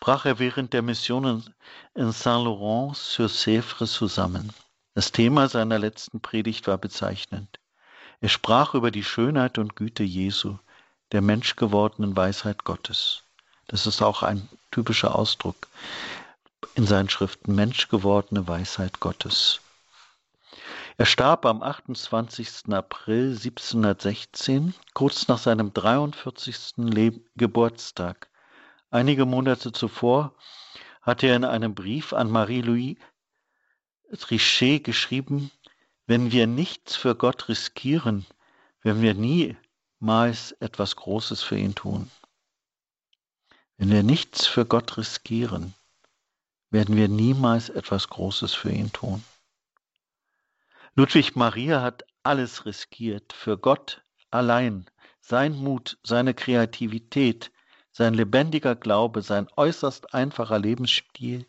brach 0.00 0.24
er 0.24 0.40
während 0.40 0.72
der 0.72 0.82
Missionen 0.82 1.54
in 1.94 2.10
Saint-Laurent-sur-Sèvres 2.10 3.86
zusammen. 3.86 4.52
Das 4.94 5.12
Thema 5.12 5.48
seiner 5.48 5.78
letzten 5.78 6.20
Predigt 6.20 6.66
war 6.66 6.76
bezeichnend. 6.76 7.60
Er 8.20 8.28
sprach 8.28 8.74
über 8.74 8.90
die 8.90 9.04
Schönheit 9.04 9.56
und 9.56 9.76
Güte 9.76 10.02
Jesu, 10.02 10.58
der 11.12 11.22
menschgewordenen 11.22 12.16
Weisheit 12.16 12.64
Gottes. 12.64 13.22
Das 13.68 13.86
ist 13.86 14.02
auch 14.02 14.24
ein 14.24 14.48
typischer 14.72 15.14
Ausdruck 15.14 15.68
in 16.74 16.86
seinen 16.86 17.10
Schriften, 17.10 17.54
menschgewordene 17.54 18.48
Weisheit 18.48 18.98
Gottes. 18.98 19.60
Er 20.96 21.06
starb 21.06 21.44
am 21.44 21.60
28. 21.60 22.72
April 22.72 23.30
1716, 23.30 24.74
kurz 24.94 25.26
nach 25.26 25.38
seinem 25.38 25.72
43. 25.72 26.74
Leb 26.76 27.28
Geburtstag. 27.34 28.30
Einige 28.92 29.26
Monate 29.26 29.72
zuvor 29.72 30.36
hatte 31.02 31.26
er 31.26 31.34
in 31.34 31.44
einem 31.44 31.74
Brief 31.74 32.12
an 32.12 32.30
Marie-Louise 32.30 33.00
Trichet 34.16 34.84
geschrieben, 34.84 35.50
wenn 36.06 36.30
wir 36.30 36.46
nichts 36.46 36.94
für 36.94 37.16
Gott 37.16 37.48
riskieren, 37.48 38.24
werden 38.82 39.02
wir 39.02 39.14
niemals 39.14 40.52
etwas 40.60 40.94
Großes 40.94 41.42
für 41.42 41.58
ihn 41.58 41.74
tun. 41.74 42.08
Wenn 43.78 43.90
wir 43.90 44.04
nichts 44.04 44.46
für 44.46 44.64
Gott 44.64 44.96
riskieren, 44.96 45.74
werden 46.70 46.96
wir 46.96 47.08
niemals 47.08 47.68
etwas 47.68 48.08
Großes 48.10 48.54
für 48.54 48.70
ihn 48.70 48.92
tun. 48.92 49.24
Ludwig 50.96 51.34
Maria 51.34 51.82
hat 51.82 52.04
alles 52.22 52.66
riskiert 52.66 53.32
für 53.32 53.58
Gott 53.58 54.02
allein. 54.30 54.86
Sein 55.20 55.56
Mut, 55.56 55.98
seine 56.04 56.34
Kreativität, 56.34 57.50
sein 57.90 58.14
lebendiger 58.14 58.76
Glaube, 58.76 59.22
sein 59.22 59.48
äußerst 59.56 60.14
einfacher 60.14 60.60
Lebensstil, 60.60 61.46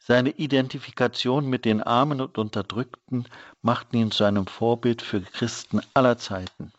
seine 0.00 0.30
Identifikation 0.30 1.46
mit 1.46 1.64
den 1.64 1.80
Armen 1.80 2.20
und 2.20 2.38
Unterdrückten 2.38 3.28
machten 3.60 3.98
ihn 3.98 4.10
zu 4.10 4.24
einem 4.24 4.48
Vorbild 4.48 5.00
für 5.00 5.20
Christen 5.20 5.80
aller 5.94 6.18
Zeiten. 6.18 6.72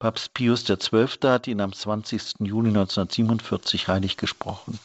Papst 0.00 0.34
Pius 0.34 0.64
XII. 0.64 1.06
hat 1.22 1.46
ihn 1.46 1.60
am 1.60 1.72
20. 1.72 2.40
Juni 2.40 2.70
1947 2.70 3.86
heilig 3.86 4.16
gesprochen. 4.16 4.80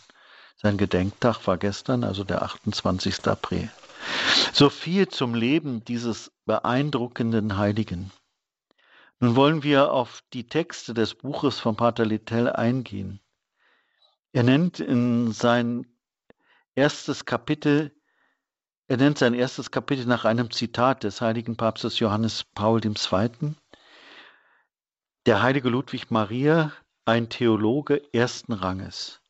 Sein 0.56 0.78
Gedenktag 0.78 1.48
war 1.48 1.58
gestern, 1.58 2.04
also 2.04 2.24
der 2.24 2.44
28. 2.44 3.26
April. 3.26 3.72
So 4.54 4.70
viel 4.70 5.08
zum 5.08 5.36
Leben 5.36 5.84
dieses 5.84 6.32
beeindruckenden 6.46 7.58
Heiligen. 7.58 8.12
Nun 9.20 9.36
wollen 9.36 9.64
wir 9.64 9.92
auf 9.92 10.24
die 10.34 10.48
Texte 10.48 10.94
des 10.94 11.16
Buches 11.16 11.60
von 11.60 11.76
Pater 11.76 12.06
Littell 12.06 12.50
eingehen. 12.50 13.20
Er 14.32 14.44
nennt 14.44 14.80
in 14.80 15.32
sein 15.32 15.88
erstes 16.76 17.26
Kapitel, 17.26 17.92
er 18.88 18.98
nennt 18.98 19.18
sein 19.18 19.34
erstes 19.34 19.72
Kapitel 19.72 20.06
nach 20.06 20.26
einem 20.26 20.52
Zitat 20.52 21.04
des 21.04 21.22
heiligen 21.22 21.58
Papstes 21.58 22.00
Johannes 22.00 22.44
Paul 22.44 22.80
II. 22.86 23.56
Der 25.26 25.42
heilige 25.42 25.70
Ludwig 25.70 26.12
Maria, 26.12 26.72
ein 27.06 27.30
Theologe 27.30 28.02
ersten 28.14 28.54
Ranges. 28.54 29.22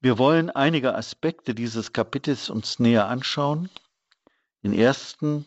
Wir 0.00 0.18
wollen 0.18 0.50
einige 0.50 0.94
Aspekte 0.94 1.54
dieses 1.54 1.92
Kapitels 1.92 2.50
uns 2.50 2.78
näher 2.78 3.08
anschauen. 3.08 3.68
Den 4.64 4.72
ersten 4.72 5.44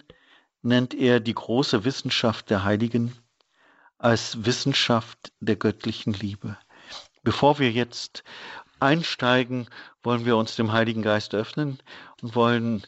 nennt 0.61 0.93
er 0.93 1.19
die 1.19 1.33
große 1.33 1.83
Wissenschaft 1.83 2.49
der 2.49 2.63
Heiligen 2.63 3.13
als 3.97 4.45
Wissenschaft 4.45 5.33
der 5.39 5.55
göttlichen 5.55 6.13
Liebe. 6.13 6.57
Bevor 7.23 7.57
wir 7.57 7.71
jetzt 7.71 8.23
einsteigen, 8.79 9.67
wollen 10.03 10.25
wir 10.25 10.37
uns 10.37 10.55
dem 10.55 10.71
Heiligen 10.71 11.01
Geist 11.01 11.33
öffnen 11.33 11.79
und 12.21 12.35
wollen 12.35 12.85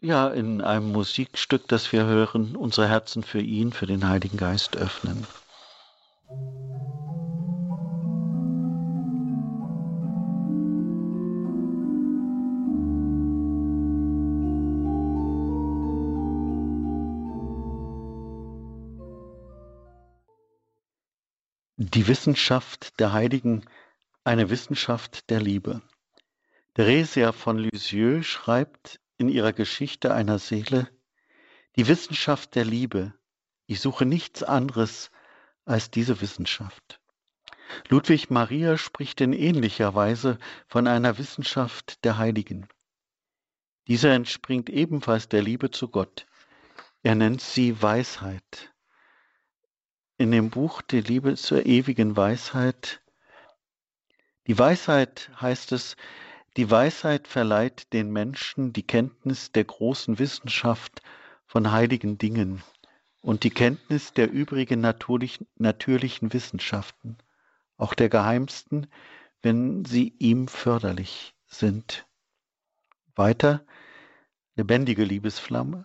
ja 0.00 0.28
in 0.28 0.60
einem 0.60 0.90
Musikstück, 0.90 1.68
das 1.68 1.92
wir 1.92 2.04
hören, 2.04 2.56
unsere 2.56 2.88
Herzen 2.88 3.22
für 3.22 3.40
ihn, 3.40 3.72
für 3.72 3.86
den 3.86 4.08
Heiligen 4.08 4.36
Geist 4.36 4.76
öffnen. 4.76 5.26
Die 21.84 22.06
Wissenschaft 22.06 23.00
der 23.00 23.12
Heiligen 23.12 23.64
eine 24.22 24.50
Wissenschaft 24.50 25.28
der 25.30 25.40
Liebe. 25.40 25.82
Theresia 26.74 27.32
von 27.32 27.58
Lisieux 27.58 28.24
schreibt 28.24 29.00
in 29.18 29.28
ihrer 29.28 29.52
Geschichte 29.52 30.14
einer 30.14 30.38
Seele, 30.38 30.88
die 31.74 31.88
Wissenschaft 31.88 32.54
der 32.54 32.64
Liebe, 32.64 33.14
ich 33.66 33.80
suche 33.80 34.06
nichts 34.06 34.44
anderes 34.44 35.10
als 35.64 35.90
diese 35.90 36.20
Wissenschaft. 36.20 37.00
Ludwig 37.88 38.30
Maria 38.30 38.78
spricht 38.78 39.20
in 39.20 39.32
ähnlicher 39.32 39.92
Weise 39.96 40.38
von 40.68 40.86
einer 40.86 41.18
Wissenschaft 41.18 42.04
der 42.04 42.16
Heiligen. 42.16 42.68
Diese 43.88 44.08
entspringt 44.08 44.70
ebenfalls 44.70 45.28
der 45.28 45.42
Liebe 45.42 45.72
zu 45.72 45.88
Gott. 45.88 46.26
Er 47.02 47.16
nennt 47.16 47.40
sie 47.40 47.82
Weisheit. 47.82 48.71
In 50.22 50.30
dem 50.30 50.50
Buch 50.50 50.82
Die 50.82 51.00
Liebe 51.00 51.34
zur 51.34 51.66
ewigen 51.66 52.16
Weisheit. 52.16 53.02
Die 54.46 54.56
Weisheit 54.56 55.32
heißt 55.40 55.72
es, 55.72 55.96
die 56.56 56.70
Weisheit 56.70 57.26
verleiht 57.26 57.92
den 57.92 58.12
Menschen 58.12 58.72
die 58.72 58.86
Kenntnis 58.86 59.50
der 59.50 59.64
großen 59.64 60.20
Wissenschaft 60.20 61.02
von 61.44 61.72
heiligen 61.72 62.18
Dingen 62.18 62.62
und 63.20 63.42
die 63.42 63.50
Kenntnis 63.50 64.12
der 64.12 64.30
übrigen 64.30 64.80
natürlichen, 64.80 65.48
natürlichen 65.56 66.32
Wissenschaften, 66.32 67.18
auch 67.76 67.92
der 67.92 68.08
geheimsten, 68.08 68.86
wenn 69.42 69.84
sie 69.84 70.14
ihm 70.20 70.46
förderlich 70.46 71.34
sind. 71.48 72.06
Weiter, 73.16 73.66
lebendige 74.54 75.02
Liebesflamme, 75.02 75.84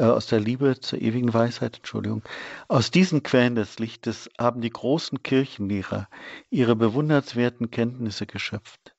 äh, 0.00 0.04
aus 0.04 0.26
der 0.26 0.40
Liebe 0.40 0.80
zur 0.80 0.98
ewigen 1.00 1.34
Weisheit, 1.34 1.76
Entschuldigung. 1.76 2.22
Aus 2.68 2.90
diesen 2.90 3.22
Quellen 3.22 3.54
des 3.54 3.78
Lichtes 3.78 4.30
haben 4.38 4.62
die 4.62 4.70
großen 4.70 5.22
Kirchenlehrer 5.22 6.08
ihre 6.48 6.74
bewundernswerten 6.74 7.70
Kenntnisse 7.70 8.26
geschöpft. 8.26 8.96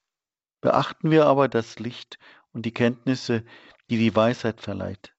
Beachten 0.62 1.10
wir 1.10 1.26
aber 1.26 1.48
das 1.48 1.80
Licht 1.80 2.20
und 2.54 2.68
die 2.68 2.72
Kenntnisse, 2.74 3.44
die 3.90 3.98
die 3.98 4.16
Weisheit 4.16 4.62
verleiht. 4.62 5.16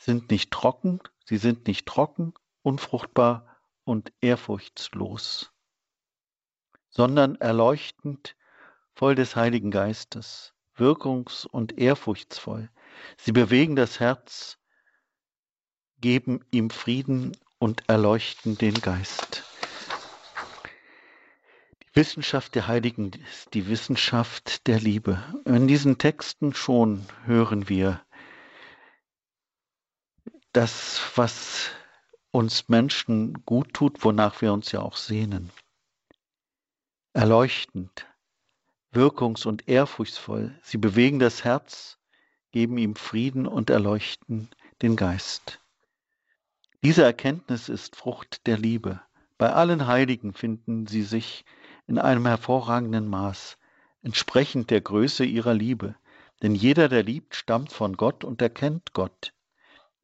Sind 0.00 0.30
nicht 0.32 0.50
trocken, 0.50 0.98
sie 1.24 1.36
sind 1.36 1.68
nicht 1.68 1.86
trocken, 1.86 2.34
unfruchtbar 2.62 3.46
und 3.84 4.12
ehrfurchtslos, 4.20 5.52
sondern 6.90 7.36
erleuchtend, 7.36 8.34
voll 8.96 9.14
des 9.14 9.36
Heiligen 9.36 9.70
Geistes, 9.70 10.54
wirkungs- 10.76 11.46
und 11.46 11.78
ehrfurchtsvoll. 11.78 12.68
Sie 13.16 13.32
bewegen 13.32 13.76
das 13.76 14.00
Herz, 14.00 14.58
geben 16.00 16.44
ihm 16.50 16.70
Frieden 16.70 17.36
und 17.58 17.88
erleuchten 17.88 18.56
den 18.56 18.74
Geist. 18.74 19.44
Wissenschaft 21.94 22.54
der 22.54 22.68
Heiligen 22.68 23.10
ist 23.28 23.54
die 23.54 23.66
Wissenschaft 23.66 24.66
der 24.68 24.78
Liebe. 24.78 25.22
In 25.44 25.66
diesen 25.66 25.98
Texten 25.98 26.54
schon 26.54 27.04
hören 27.24 27.68
wir 27.68 28.00
das, 30.52 31.00
was 31.16 31.70
uns 32.30 32.68
Menschen 32.68 33.44
gut 33.44 33.74
tut, 33.74 34.04
wonach 34.04 34.40
wir 34.42 34.52
uns 34.52 34.70
ja 34.70 34.80
auch 34.80 34.96
sehnen. 34.96 35.50
Erleuchtend, 37.14 38.06
wirkungs- 38.92 39.46
und 39.46 39.68
ehrfurchtsvoll. 39.68 40.58
Sie 40.62 40.78
bewegen 40.78 41.18
das 41.18 41.42
Herz, 41.42 41.97
geben 42.58 42.76
ihm 42.76 42.96
Frieden 42.96 43.46
und 43.46 43.70
erleuchten 43.70 44.48
den 44.82 44.96
Geist. 44.96 45.60
Diese 46.82 47.04
Erkenntnis 47.04 47.68
ist 47.68 47.94
Frucht 47.94 48.48
der 48.48 48.58
Liebe. 48.58 49.00
Bei 49.36 49.52
allen 49.52 49.86
Heiligen 49.86 50.32
finden 50.32 50.88
sie 50.88 51.04
sich 51.04 51.44
in 51.86 51.98
einem 51.98 52.26
hervorragenden 52.26 53.06
Maß, 53.06 53.58
entsprechend 54.02 54.70
der 54.70 54.80
Größe 54.80 55.24
ihrer 55.24 55.54
Liebe. 55.54 55.94
Denn 56.42 56.56
jeder, 56.56 56.88
der 56.88 57.04
liebt, 57.04 57.36
stammt 57.36 57.72
von 57.72 57.96
Gott 57.96 58.24
und 58.24 58.42
erkennt 58.42 58.92
Gott. 58.92 59.34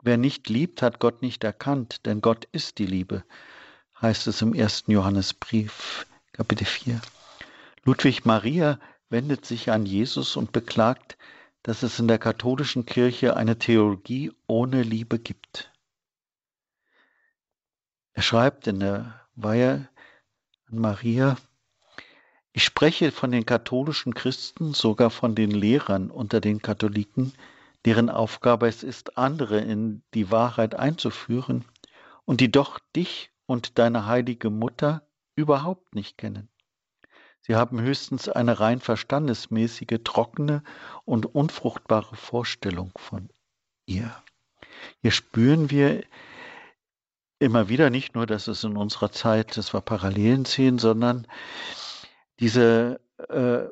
Wer 0.01 0.17
nicht 0.17 0.49
liebt, 0.49 0.81
hat 0.81 1.01
Gott 1.01 1.23
nicht 1.23 1.43
erkannt, 1.43 2.07
denn 2.07 2.21
Gott 2.21 2.47
ist 2.53 2.79
die 2.79 2.87
Liebe, 2.87 3.25
heißt 4.01 4.29
es 4.29 4.43
im 4.43 4.55
ersten 4.55 4.93
Johannesbrief, 4.93 6.07
Kapitel 6.33 6.67
4. 6.67 7.01
Ludwig 7.83 8.25
Maria 8.25 8.79
wendet 9.11 9.45
sich 9.45 9.73
an 9.73 9.87
Jesus 9.87 10.37
und 10.37 10.53
beklagt, 10.53 11.19
dass 11.65 11.83
es 11.83 11.99
in 11.99 12.07
der 12.09 12.19
katholischen 12.19 12.85
Kirche 12.85 13.37
eine 13.37 13.59
Theologie 13.59 14.31
ohne 14.47 14.83
Liebe 14.83 15.19
gibt. 15.19 15.73
Er 18.13 18.23
schreibt 18.23 18.67
in 18.67 18.81
der 18.81 19.27
Weihe 19.35 19.89
an 20.71 20.79
Maria, 20.79 21.37
ich 22.53 22.65
spreche 22.65 23.11
von 23.11 23.33
den 23.33 23.47
katholischen 23.47 24.15
Christen, 24.15 24.75
sogar 24.75 25.09
von 25.11 25.35
den 25.35 25.51
Lehrern 25.51 26.11
unter 26.11 26.41
den 26.41 26.61
Katholiken, 26.61 27.33
deren 27.87 28.11
Aufgabe 28.11 28.69
es 28.69 28.83
ist, 28.83 29.17
andere 29.17 29.59
in 29.59 30.03
die 30.13 30.31
Wahrheit 30.31 30.75
einzuführen 30.75 31.65
und 32.27 32.43
die 32.43 32.53
doch 32.53 32.79
dich 32.95 33.33
und 33.47 33.79
deine 33.79 34.07
heilige 34.07 34.51
Mutter 34.51 35.09
überhaupt 35.35 35.95
nicht 35.95 36.19
kennen. 36.19 36.51
Sie 37.47 37.57
haben 37.57 37.79
höchstens 37.81 38.31
eine 38.31 38.59
rein 38.59 38.81
verstandesmäßige, 38.81 40.01
trockene 40.03 40.63
und 41.05 41.35
unfruchtbare 41.35 42.17
Vorstellung 42.17 42.91
von 42.97 43.29
ihr. 43.85 44.11
Hier 45.03 45.11
spüren 45.11 45.71
wir 45.71 46.05
immer 47.39 47.69
wieder 47.69 47.91
nicht 47.91 48.15
nur, 48.15 48.25
dass 48.25 48.49
es 48.49 48.65
in 48.65 48.79
unserer 48.79 49.13
Zeit, 49.13 49.59
dass 49.59 49.75
wir 49.75 49.83
Parallelen 49.83 50.47
sehen, 50.47 50.79
sondern 50.79 51.27
diese 52.41 52.99
äh, 53.29 53.65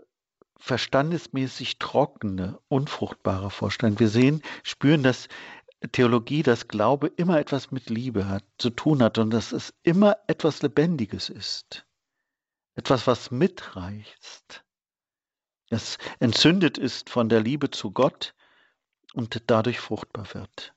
verstandesmäßig 0.59 1.79
trockene, 1.79 2.59
unfruchtbare 2.69 3.51
Vorstellung. 3.51 3.99
Wir 3.99 4.09
sehen, 4.09 4.43
spüren, 4.65 5.03
dass 5.03 5.29
Theologie, 5.93 6.43
dass 6.43 6.69
Glaube 6.69 7.07
immer 7.17 7.39
etwas 7.39 7.71
mit 7.71 7.89
Liebe 7.89 8.29
hat, 8.29 8.45
zu 8.59 8.69
tun 8.69 9.03
hat 9.03 9.17
und 9.17 9.31
dass 9.31 9.53
es 9.53 9.73
immer 9.83 10.19
etwas 10.27 10.61
Lebendiges 10.61 11.31
ist. 11.31 11.87
Etwas, 12.75 13.07
was 13.07 13.31
mitreißt. 13.31 14.65
Das 15.69 15.99
entzündet 16.21 16.79
ist 16.79 17.11
von 17.11 17.29
der 17.29 17.41
Liebe 17.41 17.71
zu 17.71 17.91
Gott 17.91 18.35
und 19.15 19.43
dadurch 19.47 19.81
fruchtbar 19.81 20.33
wird. 20.35 20.75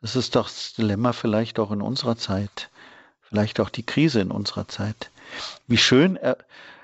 Das 0.00 0.16
ist 0.16 0.34
doch 0.34 0.48
das 0.48 0.72
Dilemma 0.72 1.12
vielleicht 1.12 1.58
auch 1.58 1.70
in 1.72 1.82
unserer 1.82 2.16
Zeit, 2.16 2.70
vielleicht 3.20 3.60
auch 3.60 3.68
die 3.68 3.84
Krise 3.84 4.20
in 4.20 4.30
unserer 4.30 4.66
Zeit. 4.68 5.10
Wie 5.66 5.76
schön 5.76 6.16
er, 6.16 6.38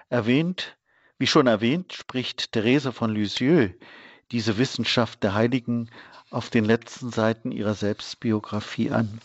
erwähnt, 0.09 0.77
wie 1.19 1.27
schon 1.27 1.47
erwähnt, 1.47 1.93
spricht 1.93 2.53
Therese 2.53 2.93
von 2.93 3.15
Lisieux 3.15 3.75
diese 4.31 4.59
Wissenschaft 4.59 5.23
der 5.23 5.35
Heiligen 5.35 5.91
auf 6.31 6.51
den 6.51 6.65
letzten 6.65 7.11
Seiten 7.11 7.53
ihrer 7.53 7.75
Selbstbiografie 7.75 8.91
an. 8.91 9.21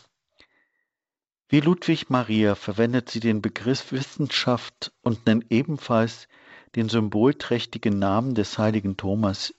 Wie 1.51 1.59
Ludwig 1.59 2.09
Maria 2.09 2.55
verwendet 2.55 3.09
sie 3.09 3.19
den 3.19 3.41
Begriff 3.41 3.91
Wissenschaft 3.91 4.93
und 5.01 5.25
nennt 5.25 5.51
ebenfalls 5.51 6.29
den 6.77 6.87
symbolträchtigen 6.87 7.99
Namen 7.99 8.35
des 8.35 8.57
heiligen 8.57 8.95
Thomas, 8.95 9.53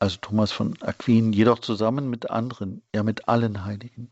also 0.00 0.16
Thomas 0.20 0.50
von 0.50 0.76
Aquin, 0.82 1.32
jedoch 1.32 1.60
zusammen 1.60 2.10
mit 2.10 2.30
anderen, 2.30 2.82
ja 2.92 3.04
mit 3.04 3.28
allen 3.28 3.64
Heiligen. 3.64 4.10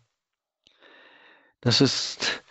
Das 1.61 1.81
ist 1.81 2.45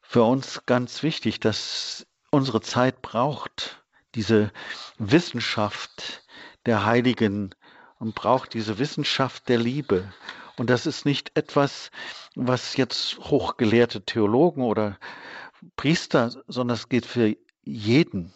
für 0.00 0.22
uns 0.22 0.64
ganz 0.64 1.02
wichtig, 1.02 1.40
dass 1.40 2.06
unsere 2.30 2.60
Zeit 2.60 3.02
braucht 3.02 3.82
diese 4.14 4.52
Wissenschaft 4.98 6.22
der 6.66 6.84
Heiligen 6.84 7.52
und 7.98 8.14
braucht 8.14 8.54
diese 8.54 8.78
Wissenschaft 8.78 9.48
der 9.48 9.58
Liebe. 9.58 10.14
Und 10.60 10.68
das 10.68 10.84
ist 10.84 11.06
nicht 11.06 11.38
etwas, 11.38 11.90
was 12.34 12.76
jetzt 12.76 13.16
hochgelehrte 13.18 14.04
Theologen 14.04 14.62
oder 14.62 14.98
Priester, 15.76 16.30
sondern 16.48 16.74
es 16.74 16.90
geht 16.90 17.06
für 17.06 17.34
jeden. 17.62 18.34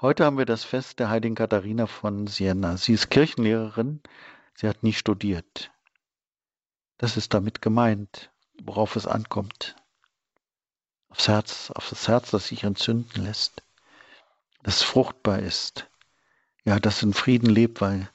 Heute 0.00 0.24
haben 0.24 0.36
wir 0.36 0.46
das 0.46 0.64
Fest 0.64 0.98
der 0.98 1.10
heiligen 1.10 1.36
Katharina 1.36 1.86
von 1.86 2.26
Siena. 2.26 2.76
Sie 2.76 2.94
ist 2.94 3.08
Kirchenlehrerin, 3.08 4.00
sie 4.56 4.66
hat 4.66 4.82
nie 4.82 4.94
studiert. 4.94 5.70
Das 6.98 7.16
ist 7.16 7.34
damit 7.34 7.62
gemeint, 7.62 8.32
worauf 8.64 8.96
es 8.96 9.06
ankommt 9.06 9.76
aufs 11.08 11.28
Herz, 11.28 11.70
auf 11.70 11.88
das 11.88 12.08
Herz, 12.08 12.32
das 12.32 12.48
sich 12.48 12.64
entzünden 12.64 13.24
lässt, 13.24 13.62
das 14.64 14.82
fruchtbar 14.82 15.38
ist. 15.38 15.88
Ja, 16.70 16.78
das 16.78 17.02
in 17.02 17.14
Frieden 17.14 17.50
lebt, 17.50 17.80
weil 17.80 18.08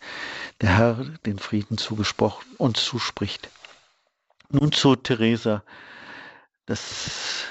der 0.61 0.77
Herr 0.77 1.03
den 1.25 1.39
Frieden 1.39 1.77
zugesprochen 1.77 2.45
und 2.57 2.77
zuspricht. 2.77 3.49
Nun 4.49 4.71
zu 4.71 4.95
Theresa. 4.95 5.61
Das, 6.65 7.43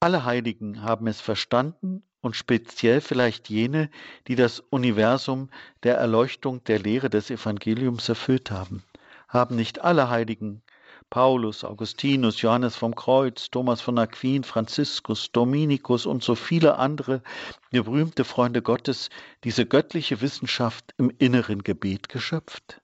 alle 0.00 0.24
Heiligen 0.24 0.82
haben 0.82 1.06
es 1.06 1.20
verstanden 1.20 2.02
und 2.22 2.34
speziell 2.34 3.00
vielleicht 3.00 3.48
jene, 3.48 3.88
die 4.26 4.34
das 4.34 4.58
Universum 4.58 5.48
der 5.84 5.96
Erleuchtung 5.96 6.64
der 6.64 6.80
Lehre 6.80 7.08
des 7.08 7.30
Evangeliums 7.30 8.08
erfüllt 8.08 8.50
haben. 8.50 8.82
Haben 9.28 9.54
nicht 9.54 9.82
alle 9.82 10.10
Heiligen 10.10 10.62
Paulus, 11.10 11.64
Augustinus, 11.64 12.42
Johannes 12.42 12.76
vom 12.76 12.94
Kreuz, 12.94 13.50
Thomas 13.50 13.80
von 13.80 13.98
Aquin, 13.98 14.44
Franziskus, 14.44 15.32
Dominikus 15.32 16.04
und 16.04 16.22
so 16.22 16.34
viele 16.34 16.76
andere 16.76 17.22
berühmte 17.70 18.24
Freunde 18.24 18.60
Gottes 18.60 19.08
diese 19.44 19.64
göttliche 19.64 20.20
Wissenschaft 20.20 20.94
im 20.98 21.10
inneren 21.18 21.62
Gebet 21.62 22.10
geschöpft, 22.10 22.82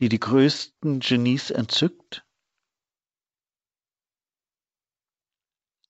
die 0.00 0.08
die 0.08 0.20
größten 0.20 0.98
Genies 0.98 1.50
entzückt? 1.50 2.24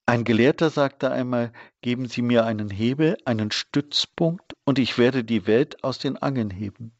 Ein 0.04 0.24
Gelehrter 0.24 0.68
sagte 0.68 1.10
einmal, 1.10 1.52
geben 1.80 2.08
Sie 2.08 2.20
mir 2.20 2.44
einen 2.44 2.68
Hebel, 2.68 3.16
einen 3.24 3.50
Stützpunkt, 3.50 4.54
und 4.64 4.78
ich 4.78 4.98
werde 4.98 5.24
die 5.24 5.46
Welt 5.46 5.82
aus 5.84 5.98
den 5.98 6.18
Angeln 6.18 6.50
heben. 6.50 6.92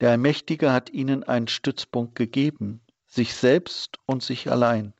Der 0.00 0.10
Allmächtige 0.10 0.72
hat 0.72 0.90
ihnen 0.90 1.24
einen 1.24 1.48
Stützpunkt 1.48 2.14
gegeben, 2.14 2.83
sich 3.14 3.34
selbst 3.34 3.98
und 4.06 4.22
sich 4.22 4.50
allein. 4.50 4.92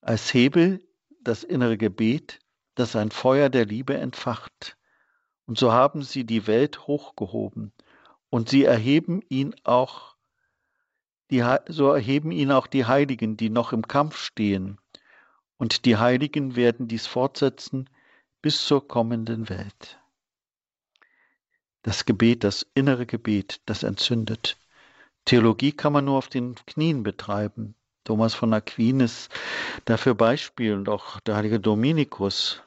Als 0.00 0.32
Hebel 0.32 0.82
das 1.20 1.44
innere 1.44 1.76
Gebet, 1.76 2.40
das 2.74 2.96
ein 2.96 3.10
Feuer 3.10 3.48
der 3.48 3.66
Liebe 3.66 3.96
entfacht. 3.96 4.76
Und 5.46 5.58
so 5.58 5.72
haben 5.72 6.02
sie 6.02 6.24
die 6.24 6.46
Welt 6.46 6.86
hochgehoben. 6.86 7.72
Und 8.30 8.48
sie 8.48 8.64
erheben 8.64 9.22
ihn 9.28 9.54
auch, 9.64 10.16
die, 11.30 11.44
so 11.68 11.92
erheben 11.92 12.32
ihn 12.32 12.50
auch 12.52 12.66
die 12.66 12.86
Heiligen, 12.86 13.36
die 13.36 13.50
noch 13.50 13.72
im 13.72 13.86
Kampf 13.86 14.16
stehen. 14.16 14.78
Und 15.56 15.84
die 15.84 15.96
Heiligen 15.96 16.56
werden 16.56 16.88
dies 16.88 17.06
fortsetzen 17.06 17.88
bis 18.42 18.66
zur 18.66 18.86
kommenden 18.88 19.48
Welt. 19.48 20.00
Das 21.82 22.06
Gebet, 22.06 22.44
das 22.44 22.66
innere 22.74 23.06
Gebet, 23.06 23.60
das 23.66 23.82
entzündet. 23.82 24.58
Theologie 25.24 25.72
kann 25.72 25.92
man 25.92 26.04
nur 26.04 26.18
auf 26.18 26.28
den 26.28 26.54
Knien 26.66 27.02
betreiben. 27.02 27.74
Thomas 28.04 28.34
von 28.34 28.52
Aquin 28.52 29.00
ist 29.00 29.30
dafür 29.86 30.14
Beispiel 30.14 30.74
und 30.74 30.88
auch 30.88 31.20
der 31.20 31.36
heilige 31.36 31.58
Dominikus, 31.58 32.62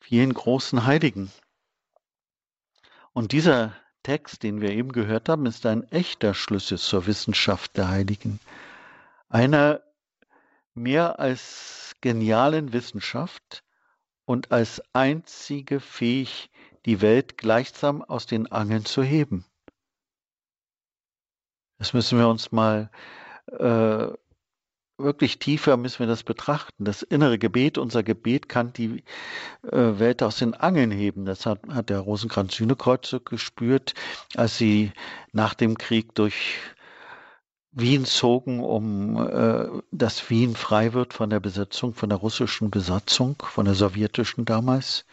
vielen 0.00 0.32
großen 0.32 0.86
Heiligen. 0.86 1.32
Und 3.12 3.32
dieser 3.32 3.74
Text, 4.04 4.42
den 4.44 4.60
wir 4.60 4.70
eben 4.70 4.92
gehört 4.92 5.28
haben, 5.28 5.46
ist 5.46 5.66
ein 5.66 5.82
echter 5.90 6.34
Schlüssel 6.34 6.78
zur 6.78 7.06
Wissenschaft 7.06 7.76
der 7.76 7.88
Heiligen. 7.88 8.38
Einer 9.28 9.82
mehr 10.74 11.18
als 11.18 11.96
genialen 12.00 12.72
Wissenschaft 12.72 13.64
und 14.24 14.52
als 14.52 14.82
einzige 14.92 15.80
fähig, 15.80 16.50
die 16.86 17.00
Welt 17.00 17.38
gleichsam 17.38 18.02
aus 18.02 18.26
den 18.26 18.52
Angeln 18.52 18.84
zu 18.84 19.02
heben. 19.02 19.44
Das 21.84 21.92
müssen 21.92 22.18
wir 22.18 22.28
uns 22.28 22.50
mal 22.50 22.88
äh, 23.46 24.06
wirklich 24.96 25.38
tiefer 25.38 25.76
müssen 25.76 25.98
wir 25.98 26.06
das 26.06 26.22
betrachten. 26.22 26.86
Das 26.86 27.02
innere 27.02 27.38
Gebet, 27.38 27.76
unser 27.76 28.02
Gebet 28.02 28.48
kann 28.48 28.72
die 28.72 29.04
äh, 29.70 29.98
Welt 29.98 30.22
aus 30.22 30.38
den 30.38 30.54
Angeln 30.54 30.90
heben. 30.90 31.26
Das 31.26 31.44
hat, 31.44 31.60
hat 31.68 31.90
der 31.90 32.00
Rosenkranz 32.00 32.54
Sühnekreuz 32.54 33.14
gespürt, 33.26 33.92
als 34.34 34.56
sie 34.56 34.92
nach 35.32 35.52
dem 35.52 35.76
Krieg 35.76 36.14
durch 36.14 36.56
Wien 37.70 38.06
zogen, 38.06 38.60
um 38.64 39.18
äh, 39.18 39.68
dass 39.90 40.30
Wien 40.30 40.56
frei 40.56 40.94
wird 40.94 41.12
von 41.12 41.28
der 41.28 41.40
Besetzung, 41.40 41.92
von 41.92 42.08
der 42.08 42.16
russischen 42.16 42.70
Besatzung, 42.70 43.36
von 43.42 43.66
der 43.66 43.74
sowjetischen 43.74 44.46
damals. 44.46 45.04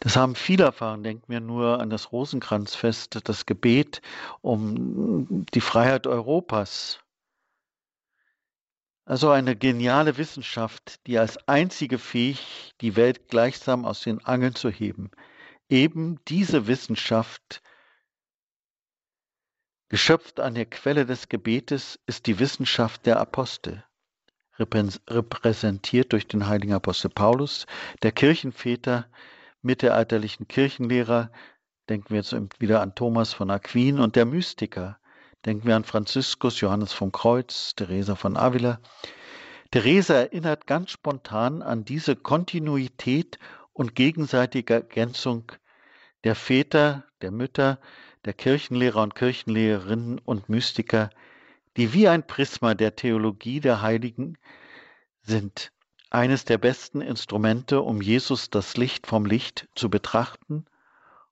Das 0.00 0.16
haben 0.16 0.34
viele 0.34 0.64
erfahren. 0.64 1.02
Denken 1.02 1.30
wir 1.32 1.40
nur 1.40 1.80
an 1.80 1.90
das 1.90 2.12
Rosenkranzfest, 2.12 3.20
das 3.24 3.46
Gebet 3.46 4.00
um 4.40 5.46
die 5.54 5.60
Freiheit 5.60 6.06
Europas. 6.06 7.00
Also 9.04 9.30
eine 9.30 9.56
geniale 9.56 10.18
Wissenschaft, 10.18 11.06
die 11.06 11.18
als 11.18 11.48
einzige 11.48 11.98
fähig, 11.98 12.74
die 12.82 12.94
Welt 12.94 13.28
gleichsam 13.28 13.86
aus 13.86 14.02
den 14.02 14.22
Angeln 14.24 14.54
zu 14.54 14.68
heben. 14.68 15.10
Eben 15.70 16.20
diese 16.28 16.66
Wissenschaft, 16.66 17.62
geschöpft 19.88 20.40
an 20.40 20.54
der 20.54 20.66
Quelle 20.66 21.06
des 21.06 21.30
Gebetes, 21.30 21.98
ist 22.06 22.26
die 22.26 22.38
Wissenschaft 22.38 23.06
der 23.06 23.18
Apostel, 23.18 23.82
repräsentiert 24.58 26.12
durch 26.12 26.28
den 26.28 26.46
heiligen 26.46 26.74
Apostel 26.74 27.08
Paulus, 27.08 27.66
der 28.02 28.12
Kirchenväter, 28.12 29.08
mittelalterlichen 29.62 30.48
Kirchenlehrer, 30.48 31.30
denken 31.88 32.10
wir 32.10 32.18
jetzt 32.18 32.34
wieder 32.60 32.80
an 32.80 32.94
Thomas 32.94 33.32
von 33.32 33.50
Aquin 33.50 33.98
und 33.98 34.16
der 34.16 34.26
Mystiker, 34.26 34.98
Denken 35.46 35.68
wir 35.68 35.76
an 35.76 35.84
Franziskus, 35.84 36.60
Johannes 36.60 36.92
vom 36.92 37.12
Kreuz, 37.12 37.74
Teresa 37.76 38.16
von 38.16 38.36
Avila. 38.36 38.80
Teresa 39.70 40.14
erinnert 40.14 40.66
ganz 40.66 40.90
spontan 40.90 41.62
an 41.62 41.84
diese 41.84 42.16
Kontinuität 42.16 43.38
und 43.72 43.94
gegenseitige 43.94 44.74
Ergänzung 44.74 45.52
der 46.24 46.34
Väter, 46.34 47.04
der 47.22 47.30
Mütter, 47.30 47.78
der 48.24 48.32
Kirchenlehrer 48.32 49.02
und 49.02 49.14
Kirchenlehrerinnen 49.14 50.18
und 50.18 50.48
Mystiker, 50.48 51.10
die 51.76 51.92
wie 51.92 52.08
ein 52.08 52.26
Prisma 52.26 52.74
der 52.74 52.96
Theologie 52.96 53.60
der 53.60 53.80
Heiligen 53.80 54.36
sind, 55.22 55.70
eines 56.10 56.44
der 56.44 56.58
besten 56.58 57.00
Instrumente, 57.00 57.82
um 57.82 58.00
Jesus 58.00 58.50
das 58.50 58.76
Licht 58.76 59.06
vom 59.06 59.26
Licht 59.26 59.68
zu 59.74 59.90
betrachten, 59.90 60.64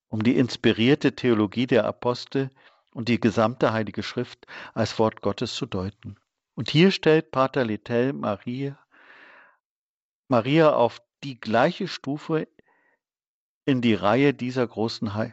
um 0.08 0.22
die 0.22 0.36
inspirierte 0.36 1.14
Theologie 1.14 1.66
der 1.66 1.84
Apostel 1.84 2.50
und 2.92 3.08
die 3.08 3.20
gesamte 3.20 3.72
Heilige 3.72 4.02
Schrift 4.02 4.46
als 4.74 4.98
Wort 4.98 5.22
Gottes 5.22 5.54
zu 5.54 5.66
deuten. 5.66 6.16
Und 6.54 6.70
hier 6.70 6.90
stellt 6.90 7.30
Pater 7.30 7.64
Littell 7.64 8.12
Maria, 8.12 8.78
Maria 10.28 10.72
auf 10.72 11.00
die 11.22 11.38
gleiche 11.38 11.88
Stufe 11.88 12.48
in 13.64 13.80
die 13.80 13.94
Reihe 13.94 14.32
dieser 14.32 14.66
großen 14.66 15.14
He 15.14 15.32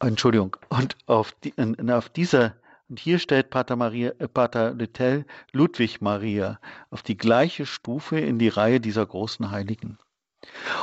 Entschuldigung, 0.00 0.56
und 0.70 0.96
auf, 1.06 1.32
die, 1.32 1.50
in, 1.50 1.90
auf 1.90 2.08
dieser 2.08 2.56
und 2.94 3.00
hier 3.00 3.18
stellt 3.18 3.50
Pater, 3.50 3.74
Maria, 3.74 4.12
äh, 4.20 4.28
Pater 4.28 4.72
Littell 4.72 5.26
Ludwig 5.50 6.00
Maria 6.00 6.60
auf 6.90 7.02
die 7.02 7.16
gleiche 7.16 7.66
Stufe 7.66 8.20
in 8.20 8.38
die 8.38 8.46
Reihe 8.46 8.78
dieser 8.78 9.04
großen 9.04 9.50
Heiligen. 9.50 9.98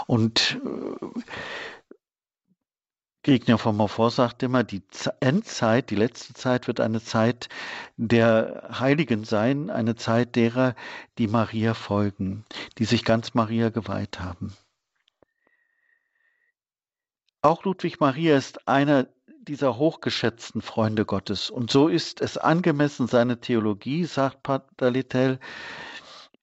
Und 0.07 0.59
äh, 0.61 1.21
Gegner 3.23 3.57
von 3.57 3.77
Montfort 3.77 4.11
sagt 4.11 4.43
immer, 4.43 4.65
die 4.65 4.83
Endzeit, 5.21 5.89
die 5.89 5.95
letzte 5.95 6.33
Zeit 6.33 6.67
wird 6.67 6.81
eine 6.81 7.01
Zeit 7.01 7.47
der 7.95 8.71
Heiligen 8.77 9.23
sein, 9.23 9.69
eine 9.69 9.95
Zeit 9.95 10.35
derer, 10.35 10.75
die 11.17 11.27
Maria 11.27 11.73
folgen, 11.73 12.43
die 12.77 12.83
sich 12.83 13.05
ganz 13.05 13.35
Maria 13.35 13.69
geweiht 13.69 14.19
haben. 14.19 14.53
Auch 17.41 17.63
Ludwig 17.63 18.01
Maria 18.01 18.35
ist 18.35 18.67
einer 18.67 19.07
dieser 19.47 19.77
hochgeschätzten 19.77 20.61
Freunde 20.61 21.05
Gottes. 21.05 21.49
Und 21.49 21.71
so 21.71 21.87
ist 21.87 22.21
es 22.21 22.37
angemessen, 22.37 23.07
seine 23.07 23.39
Theologie, 23.39 24.05
sagt 24.05 24.43
Pater 24.43 24.91
Littell, 24.91 25.39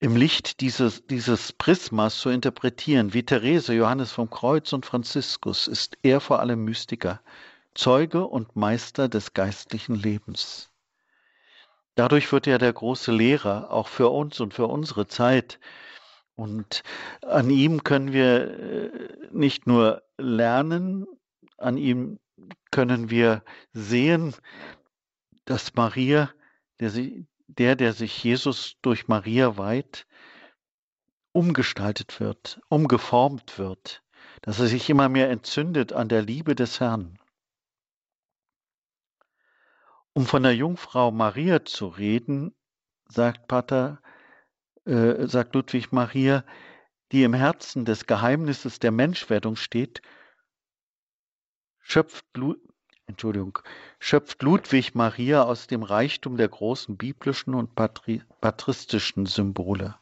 im 0.01 0.17
Licht 0.17 0.61
dieses, 0.61 1.07
dieses 1.07 1.53
Prismas 1.53 2.19
zu 2.19 2.31
interpretieren. 2.31 3.15
Wie 3.15 3.25
Therese, 3.25 3.75
Johannes 3.75 4.13
vom 4.13 4.31
Kreuz 4.31 4.73
und 4.73 4.87
Franziskus 4.87 5.67
ist 5.67 5.97
er 6.03 6.21
vor 6.21 6.41
allem 6.41 6.65
Mystiker, 6.65 7.21
Zeuge 7.75 8.27
und 8.27 8.55
Meister 8.55 9.09
des 9.09 9.33
geistlichen 9.33 9.97
Lebens. 9.97 10.71
Dadurch 11.95 12.31
wird 12.31 12.47
er 12.47 12.59
der 12.59 12.73
große 12.73 13.11
Lehrer, 13.11 13.73
auch 13.73 13.89
für 13.89 14.09
uns 14.09 14.39
und 14.39 14.55
für 14.55 14.67
unsere 14.67 15.09
Zeit. 15.09 15.59
Und 16.37 16.85
an 17.23 17.51
ihm 17.51 17.83
können 17.83 18.13
wir 18.13 18.51
äh, 18.51 18.91
nicht 19.33 19.67
nur 19.67 20.03
lernen, 20.17 21.07
an 21.57 21.77
ihm 21.77 22.21
können 22.71 23.11
wir 23.11 23.43
sehen, 23.73 24.35
dass 25.45 25.75
Maria, 25.75 26.31
der, 26.81 26.93
der, 27.47 27.77
der 27.77 27.93
sich 27.93 28.23
Jesus 28.23 28.77
durch 28.83 29.09
Maria 29.09 29.57
weiht, 29.57 30.07
umgestaltet 31.33 32.21
wird, 32.21 32.61
umgeformt 32.69 33.59
wird, 33.59 34.03
dass 34.43 34.61
er 34.61 34.67
sich 34.67 34.89
immer 34.91 35.09
mehr 35.09 35.31
entzündet 35.31 35.93
an 35.93 36.09
der 36.09 36.23
Liebe 36.23 36.55
des 36.55 36.81
Herrn. 36.81 37.19
Um 40.13 40.27
von 40.27 40.43
der 40.43 40.55
Jungfrau 40.55 41.11
Maria 41.11 41.65
zu 41.65 41.87
reden, 41.87 42.55
sagt 43.09 43.47
Pater, 43.47 44.03
äh, 44.85 45.27
sagt 45.27 45.55
Ludwig 45.55 45.93
Maria, 45.93 46.45
die 47.13 47.23
im 47.23 47.35
Herzen 47.35 47.85
des 47.85 48.07
Geheimnisses 48.07 48.81
der 48.81 48.91
Menschwerdung 48.91 49.57
steht, 49.57 50.03
schöpft 51.89 52.27
Entschuldigung, 53.07 53.59
schöpft 53.99 54.43
Ludwig 54.43 54.95
Maria 54.95 55.45
aus 55.45 55.67
dem 55.67 55.83
Reichtum 55.83 56.37
der 56.37 56.49
großen 56.49 56.99
biblischen 56.99 57.55
und 57.55 57.75
patri 57.75 58.23
patristischen 58.43 59.25
Symbole. 59.25 59.97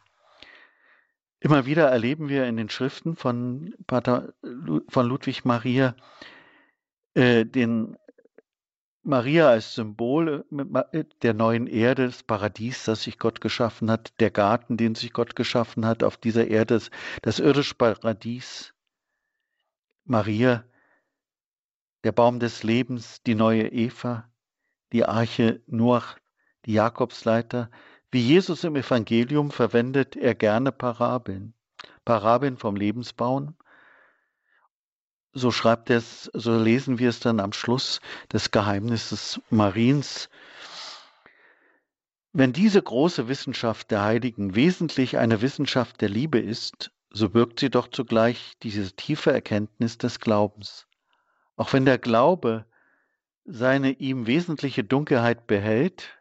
Immer 1.38 1.64
wieder 1.64 1.88
erleben 1.88 2.28
wir 2.28 2.46
in 2.46 2.56
den 2.56 2.68
Schriften 2.68 3.14
von, 3.14 3.74
Pater, 3.86 4.34
von 4.88 5.06
Ludwig 5.06 5.44
Maria 5.44 5.94
äh, 7.14 7.44
den 7.44 7.96
Maria 9.04 9.50
als 9.50 9.76
Symbol 9.76 10.44
äh, 10.90 11.04
der 11.22 11.34
neuen 11.34 11.68
Erde, 11.68 12.06
des 12.06 12.24
Paradies, 12.24 12.84
das 12.84 13.04
sich 13.04 13.20
Gott 13.20 13.40
geschaffen 13.40 13.88
hat, 13.92 14.18
der 14.18 14.32
Garten, 14.32 14.76
den 14.76 14.96
sich 14.96 15.12
Gott 15.12 15.36
geschaffen 15.36 15.86
hat 15.86 16.02
auf 16.02 16.16
dieser 16.16 16.48
Erde, 16.48 16.82
das 17.22 17.38
irdische 17.38 17.76
Paradies. 17.76 18.74
Maria 20.04 20.64
der 22.06 22.12
Baum 22.12 22.38
des 22.38 22.62
Lebens, 22.62 23.20
die 23.24 23.34
neue 23.34 23.66
Eva, 23.66 24.30
die 24.92 25.04
Arche 25.04 25.60
Noach, 25.66 26.14
die 26.64 26.74
Jakobsleiter. 26.74 27.68
Wie 28.12 28.20
Jesus 28.20 28.62
im 28.62 28.76
Evangelium 28.76 29.50
verwendet 29.50 30.14
er 30.14 30.36
gerne 30.36 30.70
Parabeln. 30.70 31.52
Parabeln 32.04 32.58
vom 32.58 32.76
Lebensbaum. 32.76 33.56
So 35.32 35.50
schreibt 35.50 35.90
er 35.90 35.96
es, 35.96 36.30
so 36.32 36.56
lesen 36.56 37.00
wir 37.00 37.08
es 37.08 37.18
dann 37.18 37.40
am 37.40 37.52
Schluss 37.52 38.00
des 38.32 38.52
Geheimnisses 38.52 39.40
Mariens. 39.50 40.28
Wenn 42.32 42.52
diese 42.52 42.80
große 42.80 43.26
Wissenschaft 43.26 43.90
der 43.90 44.04
Heiligen 44.04 44.54
wesentlich 44.54 45.18
eine 45.18 45.42
Wissenschaft 45.42 46.00
der 46.00 46.08
Liebe 46.08 46.38
ist, 46.38 46.92
so 47.10 47.30
birgt 47.30 47.58
sie 47.58 47.70
doch 47.70 47.88
zugleich 47.88 48.52
diese 48.62 48.92
tiefe 48.92 49.32
Erkenntnis 49.32 49.98
des 49.98 50.20
Glaubens. 50.20 50.86
Auch 51.56 51.72
wenn 51.72 51.84
der 51.84 51.98
Glaube 51.98 52.66
seine 53.44 53.92
ihm 53.92 54.26
wesentliche 54.26 54.84
Dunkelheit 54.84 55.46
behält, 55.46 56.18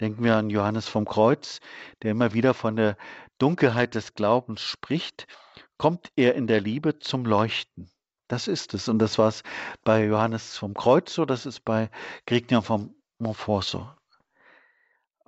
denken 0.00 0.24
wir 0.24 0.36
an 0.36 0.50
Johannes 0.50 0.88
vom 0.88 1.04
Kreuz, 1.04 1.60
der 2.02 2.12
immer 2.12 2.32
wieder 2.32 2.54
von 2.54 2.76
der 2.76 2.96
Dunkelheit 3.38 3.94
des 3.94 4.14
Glaubens 4.14 4.62
spricht, 4.62 5.26
kommt 5.76 6.10
er 6.16 6.34
in 6.34 6.46
der 6.46 6.60
Liebe 6.60 6.98
zum 6.98 7.24
Leuchten. 7.24 7.90
Das 8.28 8.48
ist 8.48 8.74
es. 8.74 8.88
Und 8.88 9.00
das 9.00 9.18
war 9.18 9.28
es 9.28 9.42
bei 9.82 10.04
Johannes 10.04 10.56
vom 10.56 10.74
Kreuz 10.74 11.12
so, 11.12 11.24
das 11.24 11.46
ist 11.46 11.64
bei 11.64 11.90
Grignion 12.26 12.62
vom 12.62 12.94
Montfort 13.18 13.64
so. 13.64 13.88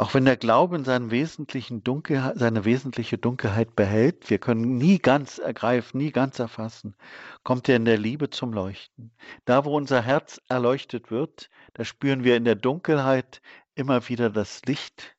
Auch 0.02 0.14
wenn 0.14 0.24
der 0.24 0.36
Glaube 0.36 0.74
in 0.74 0.84
seinen 0.84 1.12
wesentlichen 1.12 1.84
Dunkelheit, 1.84 2.36
seine 2.36 2.64
wesentliche 2.64 3.18
Dunkelheit 3.18 3.76
behält, 3.76 4.30
wir 4.30 4.38
können 4.38 4.76
nie 4.76 4.98
ganz 4.98 5.38
ergreifen, 5.38 5.98
nie 5.98 6.10
ganz 6.10 6.40
erfassen, 6.40 6.96
kommt 7.44 7.68
er 7.68 7.76
in 7.76 7.84
der 7.84 7.98
Liebe 7.98 8.28
zum 8.28 8.52
Leuchten. 8.52 9.12
Da, 9.44 9.64
wo 9.64 9.76
unser 9.76 10.02
Herz 10.02 10.40
erleuchtet 10.48 11.12
wird, 11.12 11.50
da 11.74 11.84
spüren 11.84 12.24
wir 12.24 12.36
in 12.36 12.44
der 12.44 12.56
Dunkelheit 12.56 13.42
immer 13.76 14.08
wieder 14.08 14.28
das 14.28 14.62
Licht 14.66 15.16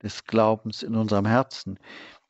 des 0.00 0.22
Glaubens 0.22 0.84
in 0.84 0.94
unserem 0.94 1.26
Herzen. 1.26 1.80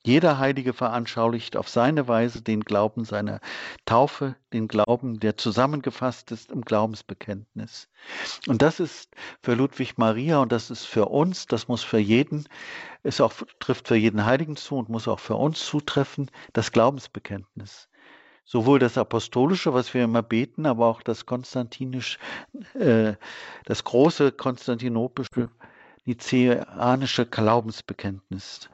Jeder 0.03 0.39
Heilige 0.39 0.73
veranschaulicht 0.73 1.59
auf 1.59 1.69
seine 1.69 2.09
Weise 2.09 2.41
den 2.41 2.63
Glauben 2.63 3.05
seiner 3.05 3.41
Taufe, 3.85 4.35
den 4.55 4.67
Glauben, 4.67 5.21
der 5.21 5.37
zusammengefasst 5.37 6.33
ist 6.33 6.51
im 6.51 6.63
Glaubensbekenntnis. 6.63 7.87
Und 8.47 8.63
das 8.63 8.81
ist 8.81 9.15
für 9.43 9.53
Ludwig 9.53 9.99
Maria 9.99 10.39
und 10.39 10.53
das 10.53 10.71
ist 10.71 10.87
für 10.87 11.07
uns, 11.07 11.47
das 11.47 11.69
muss 11.69 11.83
für 11.83 11.99
jeden, 11.99 12.49
es 13.03 13.21
auch 13.21 13.35
trifft 13.59 13.89
für 13.89 13.97
jeden 13.97 14.25
Heiligen 14.25 14.57
zu 14.57 14.77
und 14.77 14.89
muss 14.89 15.07
auch 15.07 15.21
für 15.21 15.37
uns 15.37 15.67
zutreffen, 15.67 16.31
das 16.55 16.73
Glaubensbekenntnis. 16.73 17.91
Sowohl 18.47 18.79
das 18.79 18.97
Apostolische, 18.97 19.75
was 19.75 19.93
wir 19.93 20.05
immer 20.05 20.23
beten, 20.23 20.65
aber 20.65 20.87
auch 20.87 21.03
das 21.03 21.27
Konstantinisch, 21.27 22.19
äh, 22.73 23.17
das 23.67 23.85
große 23.85 24.33
konstantinopische, 24.33 25.51
nizäanische 26.07 27.27
Glaubensbekenntnis. 27.27 28.71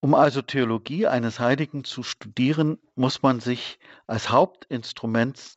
Um 0.00 0.14
also 0.14 0.42
Theologie 0.42 1.06
eines 1.06 1.40
Heiligen 1.40 1.84
zu 1.84 2.02
studieren, 2.02 2.78
muss 2.94 3.22
man 3.22 3.40
sich 3.40 3.78
als 4.06 4.30
Hauptinstrument, 4.30 5.56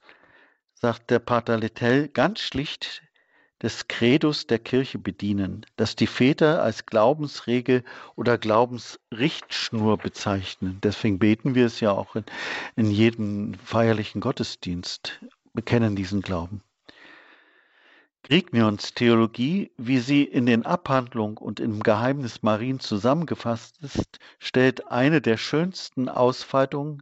sagt 0.74 1.10
der 1.10 1.20
Pater 1.20 1.58
Lettel, 1.58 2.08
ganz 2.08 2.40
schlicht 2.40 3.04
des 3.62 3.88
Credos 3.90 4.48
der 4.48 4.60
Kirche 4.60 4.98
bedienen, 5.00 5.66
das 5.76 5.96
die 5.96 6.08
Väter 6.08 6.64
als 6.64 6.86
Glaubensregel 6.86 7.84
oder 8.16 8.38
Glaubensrichtschnur 8.38 9.98
bezeichnen. 9.98 10.80
Deswegen 10.82 11.20
beten 11.20 11.56
wir 11.56 11.66
es 11.66 11.82
ja 11.82 11.92
auch 11.92 12.16
in, 12.16 12.24
in 12.78 12.90
jedem 12.90 13.56
feierlichen 13.56 14.22
Gottesdienst, 14.22 15.20
bekennen 15.54 15.96
diesen 15.96 16.22
Glauben. 16.22 16.62
Grignions 18.30 18.94
Theologie, 18.94 19.72
wie 19.78 19.98
sie 19.98 20.24
in 20.24 20.46
den 20.46 20.64
Abhandlungen 20.64 21.38
und 21.38 21.60
im 21.60 21.80
Geheimnis 21.80 22.44
Marien 22.44 22.80
zusammengefasst 22.80 23.80
ist, 23.82 24.20
stellt 24.38 24.92
eine 24.92 25.20
der 25.20 25.38
schönsten 25.38 26.10
Ausfaltungen 26.10 27.02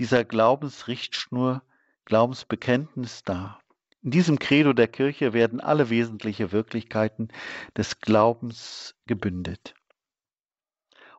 dieser 0.00 0.24
Glaubensrichtschnur, 0.24 1.62
Glaubensbekenntnis 2.04 3.22
dar. 3.22 3.60
In 4.02 4.10
diesem 4.10 4.40
Credo 4.40 4.72
der 4.72 4.88
Kirche 4.88 5.32
werden 5.32 5.60
alle 5.60 5.88
wesentlichen 5.88 6.50
Wirklichkeiten 6.50 7.28
des 7.76 8.00
Glaubens 8.00 8.96
gebündet. 9.06 9.76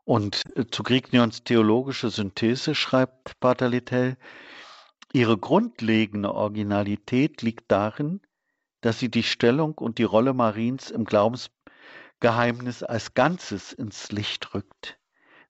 Und 0.04 0.44
äh, 0.58 0.66
zu 0.66 0.84
Grignions 0.84 1.46
theologische 1.46 2.10
Synthese 2.10 2.76
schreibt 2.76 3.40
Pater 3.40 3.70
Littell, 3.70 4.18
ihre 5.14 5.38
grundlegende 5.38 6.34
Originalität 6.34 7.42
liegt 7.42 7.72
darin, 7.72 8.20
dass 8.88 9.00
sie 9.00 9.12
die 9.12 9.24
Stellung 9.24 9.74
und 9.74 9.98
die 9.98 10.06
Rolle 10.06 10.34
Mariens 10.34 10.92
im 10.92 11.04
Glaubensgeheimnis 11.04 12.84
als 12.84 13.14
Ganzes 13.14 13.74
ins 13.74 14.14
Licht 14.14 14.54
rückt. 14.54 14.98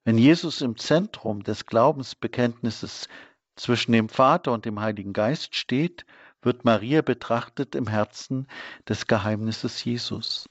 Wenn 0.03 0.17
Jesus 0.17 0.61
im 0.61 0.75
Zentrum 0.75 1.43
des 1.43 1.67
Glaubensbekenntnisses 1.67 3.07
zwischen 3.55 3.91
dem 3.91 4.09
Vater 4.09 4.53
und 4.53 4.65
dem 4.65 4.79
Heiligen 4.79 5.13
Geist 5.13 5.53
steht, 5.53 6.07
wird 6.41 6.65
Maria 6.65 7.03
betrachtet 7.03 7.75
im 7.75 7.85
Herzen 7.85 8.47
des 8.89 9.05
Geheimnisses 9.05 9.83
Jesus. 9.83 10.49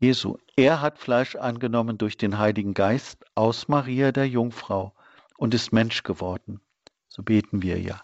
Jesu, 0.00 0.38
er 0.56 0.80
hat 0.80 0.98
Fleisch 0.98 1.36
angenommen 1.36 1.98
durch 1.98 2.16
den 2.16 2.38
Heiligen 2.38 2.74
Geist 2.74 3.24
aus 3.36 3.68
Maria 3.68 4.10
der 4.10 4.26
Jungfrau 4.26 4.92
und 5.36 5.54
ist 5.54 5.72
Mensch 5.72 6.02
geworden. 6.02 6.60
So 7.06 7.22
beten 7.22 7.62
wir 7.62 7.78
ja 7.80 8.02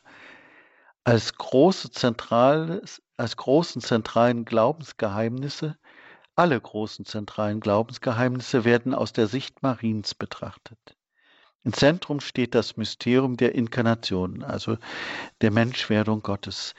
als 1.06 1.34
große 1.34 1.92
zentrales, 1.92 3.00
als 3.16 3.36
großen 3.36 3.80
zentralen 3.80 4.44
Glaubensgeheimnisse, 4.44 5.76
alle 6.34 6.60
großen 6.60 7.06
zentralen 7.06 7.60
Glaubensgeheimnisse 7.60 8.64
werden 8.64 8.94
aus 8.94 9.12
der 9.12 9.26
Sicht 9.26 9.62
Mariens 9.62 10.14
betrachtet. 10.14 10.96
Im 11.64 11.72
Zentrum 11.72 12.20
steht 12.20 12.54
das 12.54 12.76
Mysterium 12.76 13.36
der 13.36 13.54
Inkarnation, 13.54 14.44
also 14.44 14.76
der 15.40 15.50
Menschwerdung 15.50 16.22
Gottes. 16.22 16.74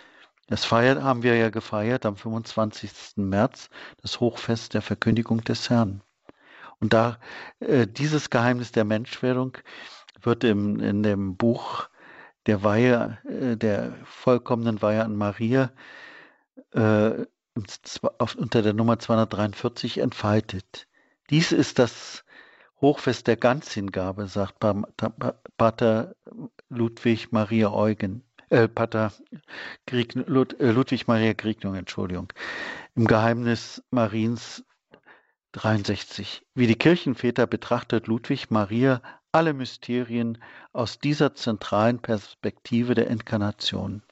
Das 0.48 0.64
feiert, 0.64 1.02
haben 1.02 1.24
wir 1.24 1.36
ja 1.36 1.50
gefeiert 1.50 2.06
am 2.06 2.16
25. 2.16 3.18
März, 3.18 3.70
das 4.02 4.22
Hochfest 4.22 4.74
der 4.74 4.82
Verkündigung 4.82 5.44
des 5.44 5.70
Herrn. 5.70 6.02
Und 6.80 6.94
da 6.94 7.18
äh, 7.60 7.86
dieses 7.86 8.30
Geheimnis 8.30 8.72
der 8.72 8.86
Menschwerdung 8.86 9.58
wird 10.22 10.44
im, 10.44 10.80
in 10.80 11.04
dem 11.04 11.36
Buch 11.36 11.90
der 12.46 12.64
Weihe, 12.64 13.18
äh, 13.26 13.58
der 13.58 13.94
vollkommenen 14.06 14.82
Weihe 14.82 15.04
an 15.04 15.16
Maria 15.16 15.72
äh, 16.72 17.26
unter 18.38 18.62
der 18.62 18.74
Nummer 18.74 19.00
243 19.00 20.00
entfaltet. 20.00 20.88
Dies 21.30 21.52
ist 21.52 21.80
das 21.80 22.24
Hochfest 22.80 23.28
der 23.28 23.38
Ganzhingabe, 23.38 24.28
sagt 24.28 24.60
Pater 25.58 26.16
Ludwig 26.70 27.32
Maria 27.32 27.72
Eugen, 27.72 28.24
äh, 28.50 28.68
Pater 28.68 29.12
Grieg, 29.88 30.16
äh, 30.16 30.24
Ludwig 30.28 31.08
Maria 31.08 31.34
Griegnung, 31.34 31.76
Entschuldigung, 31.76 32.32
im 32.96 33.08
Geheimnis 33.08 33.84
Mariens 33.90 34.64
63. 35.54 36.44
Wie 36.54 36.68
die 36.68 36.76
Kirchenväter 36.76 37.48
betrachtet 37.48 38.08
Ludwig 38.08 38.52
Maria 38.52 39.02
alle 39.32 39.54
Mysterien 39.54 40.38
aus 40.72 41.00
dieser 41.00 41.34
zentralen 41.34 42.00
Perspektive 42.00 42.94
der 42.94 43.08
Inkarnation. 43.08 44.04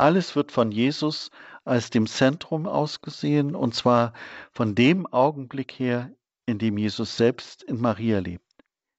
Alles 0.00 0.34
wird 0.34 0.50
von 0.50 0.72
Jesus 0.72 1.30
als 1.66 1.90
dem 1.90 2.06
Zentrum 2.06 2.66
ausgesehen, 2.66 3.54
und 3.54 3.74
zwar 3.74 4.14
von 4.50 4.74
dem 4.74 5.06
Augenblick 5.06 5.72
her, 5.72 6.10
in 6.46 6.58
dem 6.58 6.78
Jesus 6.78 7.18
selbst 7.18 7.62
in 7.62 7.82
Maria 7.82 8.18
lebt, 8.18 8.50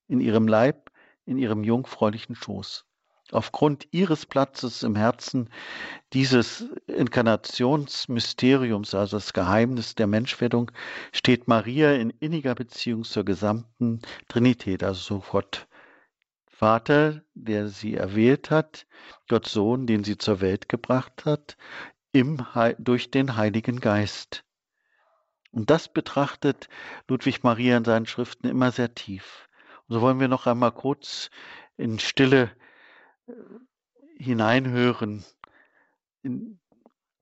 in 0.08 0.22
ihrem 0.22 0.48
Leib, 0.48 0.92
in 1.26 1.40
ihrem 1.40 1.64
jungfräulichen 1.64 2.36
Schoß. 2.36 2.86
Aufgrund 3.32 3.88
ihres 3.90 4.28
Platzes 4.28 4.84
im 4.84 4.96
Herzen 4.96 5.50
dieses 6.14 6.70
Inkarnationsmysteriums, 6.86 8.94
also 8.94 9.18
das 9.18 9.34
Geheimnis 9.34 9.96
der 9.96 10.06
Menschwerdung, 10.06 10.70
steht 11.14 11.48
Maria 11.48 11.94
in 11.94 12.12
inniger 12.12 12.54
Beziehung 12.54 13.06
zur 13.06 13.26
gesamten 13.26 14.02
Trinität, 14.28 14.84
also 14.84 15.02
so 15.02 15.24
Gott 15.32 15.66
Vater, 16.62 17.24
der 17.34 17.69
sie 17.69 17.95
erwählt 17.95 18.52
hat, 18.52 18.86
Gott 19.28 19.47
Sohn, 19.47 19.88
den 19.88 20.04
sie 20.04 20.19
zur 20.19 20.41
Welt 20.41 20.69
gebracht 20.69 21.26
hat, 21.26 21.58
im, 22.12 22.45
durch 22.78 23.10
den 23.10 23.36
Heiligen 23.36 23.80
Geist. 23.80 24.45
Und 25.50 25.71
das 25.71 25.91
betrachtet 25.91 26.69
Ludwig 27.08 27.41
Maria 27.41 27.78
in 27.78 27.84
seinen 27.84 28.06
Schriften 28.06 28.47
immer 28.47 28.71
sehr 28.71 28.93
tief. 28.93 29.50
Und 29.88 29.95
so 29.95 30.02
wollen 30.02 30.19
wir 30.19 30.28
noch 30.28 30.45
einmal 30.45 30.71
kurz 30.71 31.32
in 31.78 31.97
Stille 31.97 32.52
hineinhören 34.19 35.26
in, 36.21 36.60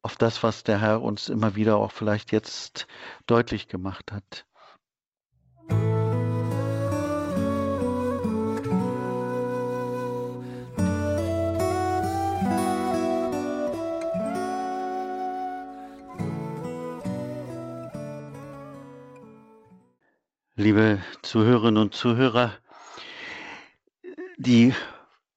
auf 0.02 0.18
das, 0.18 0.44
was 0.44 0.66
der 0.66 0.82
Herr 0.82 1.02
uns 1.02 1.30
immer 1.30 1.56
wieder 1.56 1.78
auch 1.78 1.94
vielleicht 1.94 2.34
jetzt 2.34 2.88
deutlich 3.26 3.70
gemacht 3.70 4.12
hat. 4.12 4.49
Liebe 20.60 21.02
Zuhörerinnen 21.22 21.82
und 21.82 21.94
Zuhörer, 21.94 22.52
die 24.36 24.74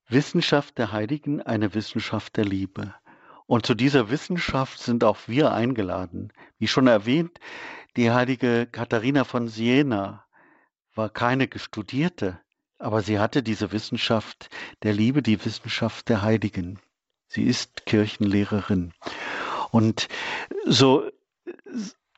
Wissenschaft 0.08 0.78
der 0.78 0.90
Heiligen 0.90 1.40
eine 1.40 1.74
Wissenschaft 1.74 2.36
der 2.36 2.44
Liebe. 2.44 2.92
Und 3.46 3.64
zu 3.64 3.74
dieser 3.74 4.10
Wissenschaft 4.10 4.80
sind 4.80 5.04
auch 5.04 5.18
wir 5.28 5.52
eingeladen. 5.52 6.32
Wie 6.58 6.66
schon 6.66 6.88
erwähnt, 6.88 7.38
die 7.96 8.10
heilige 8.10 8.66
Katharina 8.66 9.22
von 9.22 9.46
Siena 9.46 10.24
war 10.92 11.08
keine 11.08 11.46
Gestudierte, 11.46 12.40
aber 12.80 13.02
sie 13.02 13.20
hatte 13.20 13.44
diese 13.44 13.70
Wissenschaft 13.70 14.50
der 14.82 14.92
Liebe, 14.92 15.22
die 15.22 15.44
Wissenschaft 15.44 16.08
der 16.08 16.22
Heiligen. 16.22 16.80
Sie 17.28 17.44
ist 17.44 17.86
Kirchenlehrerin. 17.86 18.92
Und 19.70 20.08
so 20.66 21.08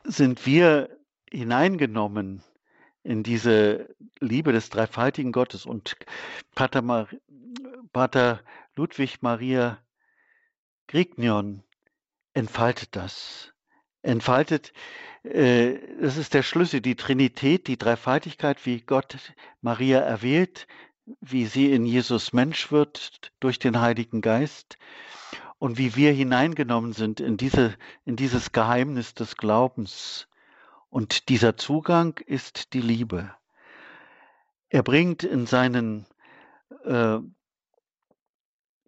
sind 0.05 0.47
wir 0.47 0.89
hineingenommen 1.31 2.43
in 3.05 3.23
diese 3.23 3.95
Liebe 4.19 4.53
des 4.53 4.71
dreifaltigen 4.71 5.31
Gottes. 5.31 5.67
Und 5.67 5.97
Pater, 6.55 6.83
Mar 6.83 7.09
Pater 7.93 8.41
Ludwig 8.75 9.23
Maria 9.23 9.79
Grignion 10.89 11.63
entfaltet 12.33 12.97
das. 12.97 13.53
Entfaltet, 14.03 14.73
äh, 15.23 15.79
das 16.01 16.17
ist 16.17 16.35
der 16.35 16.43
Schlüssel, 16.43 16.81
die 16.81 16.97
Trinität, 16.97 17.69
die 17.69 17.79
Dreifaltigkeit, 17.79 18.67
wie 18.67 18.81
Gott 18.81 19.17
Maria 19.61 20.01
erwählt, 20.01 20.67
wie 21.21 21.47
sie 21.47 21.73
in 21.73 21.87
Jesus 21.87 22.33
Mensch 22.33 22.73
wird 22.73 23.33
durch 23.41 23.59
den 23.59 23.81
Heiligen 23.81 24.21
Geist 24.21 24.79
und 25.59 25.79
wie 25.79 25.97
wir 25.97 26.13
hineingenommen 26.13 26.93
sind 26.93 27.21
in, 27.21 27.37
diese, 27.37 27.75
in 28.05 28.17
dieses 28.17 28.53
Geheimnis 28.53 29.15
des 29.15 29.37
Glaubens. 29.37 30.27
Und 30.95 31.29
dieser 31.29 31.57
Zugang 31.57 32.21
ist 32.25 32.73
die 32.73 32.81
Liebe. 32.81 33.35
Er 34.69 34.85
bringt 34.85 35.25
in 35.25 35.45
seinen 35.45 36.07
äh, 36.85 37.19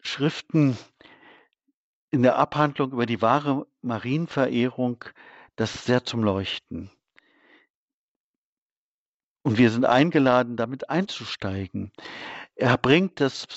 Schriften 0.03 0.79
in 2.11 2.23
der 2.23 2.37
Abhandlung 2.37 2.93
über 2.93 3.07
die 3.07 3.23
wahre 3.23 3.67
Marienverehrung 3.83 5.05
das 5.57 5.85
sehr 5.85 6.05
zum 6.05 6.23
Leuchten. 6.23 6.93
Und 9.43 9.59
wir 9.59 9.73
sind 9.73 9.85
eingeladen, 9.85 10.57
damit 10.57 10.89
einzusteigen. 10.89 11.91
Er 12.55 12.79
bringt 12.79 13.19
das 13.19 13.49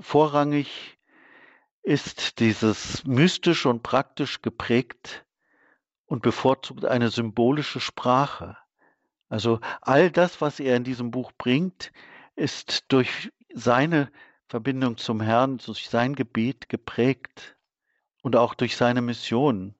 vorrangig 0.00 0.96
ist 1.82 2.38
dieses 2.38 3.04
mystisch 3.04 3.66
und 3.66 3.82
praktisch 3.82 4.42
geprägt 4.42 5.25
und 6.06 6.22
bevorzugt 6.22 6.84
eine 6.84 7.10
symbolische 7.10 7.80
Sprache. 7.80 8.56
Also 9.28 9.60
all 9.80 10.10
das, 10.10 10.40
was 10.40 10.60
er 10.60 10.76
in 10.76 10.84
diesem 10.84 11.10
Buch 11.10 11.32
bringt, 11.36 11.92
ist 12.36 12.84
durch 12.88 13.32
seine 13.52 14.10
Verbindung 14.48 14.96
zum 14.96 15.20
Herrn, 15.20 15.58
durch 15.58 15.88
sein 15.88 16.14
Gebet 16.14 16.68
geprägt 16.68 17.56
und 18.22 18.36
auch 18.36 18.54
durch 18.54 18.76
seine 18.76 19.02
Mission. 19.02 19.74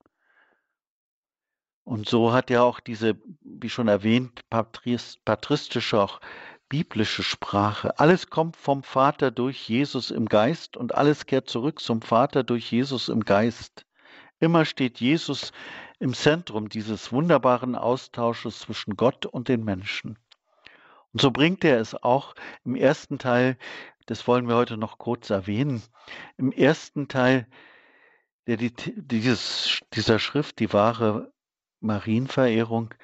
Und 1.84 2.08
so 2.08 2.32
hat 2.32 2.50
er 2.50 2.64
auch 2.64 2.80
diese, 2.80 3.16
wie 3.42 3.70
schon 3.70 3.86
erwähnt, 3.86 4.42
patristische, 4.50 6.00
auch 6.00 6.20
biblische 6.68 7.22
Sprache. 7.22 8.00
Alles 8.00 8.28
kommt 8.28 8.56
vom 8.56 8.82
Vater 8.82 9.30
durch 9.30 9.68
Jesus 9.68 10.10
im 10.10 10.26
Geist 10.26 10.76
und 10.76 10.96
alles 10.96 11.26
kehrt 11.26 11.48
zurück 11.48 11.78
zum 11.78 12.02
Vater 12.02 12.42
durch 12.42 12.72
Jesus 12.72 13.08
im 13.08 13.24
Geist. 13.24 13.86
Immer 14.40 14.64
steht 14.64 15.00
Jesus 15.00 15.52
im 15.98 16.14
Zentrum 16.14 16.68
dieses 16.68 17.12
wunderbaren 17.12 17.74
Austausches 17.74 18.60
zwischen 18.60 18.96
Gott 18.96 19.26
und 19.26 19.48
den 19.48 19.64
Menschen. 19.64 20.18
Und 21.12 21.20
so 21.20 21.30
bringt 21.30 21.64
er 21.64 21.80
es 21.80 21.94
auch 21.94 22.34
im 22.64 22.74
ersten 22.74 23.18
Teil, 23.18 23.56
das 24.06 24.28
wollen 24.28 24.48
wir 24.48 24.56
heute 24.56 24.76
noch 24.76 24.98
kurz 24.98 25.30
erwähnen, 25.30 25.82
im 26.36 26.52
ersten 26.52 27.08
Teil 27.08 27.46
der, 28.46 28.58
dieses, 28.58 29.80
dieser 29.92 30.18
Schrift, 30.18 30.58
die 30.58 30.72
wahre 30.72 31.32
Marienverehrung, 31.80 32.94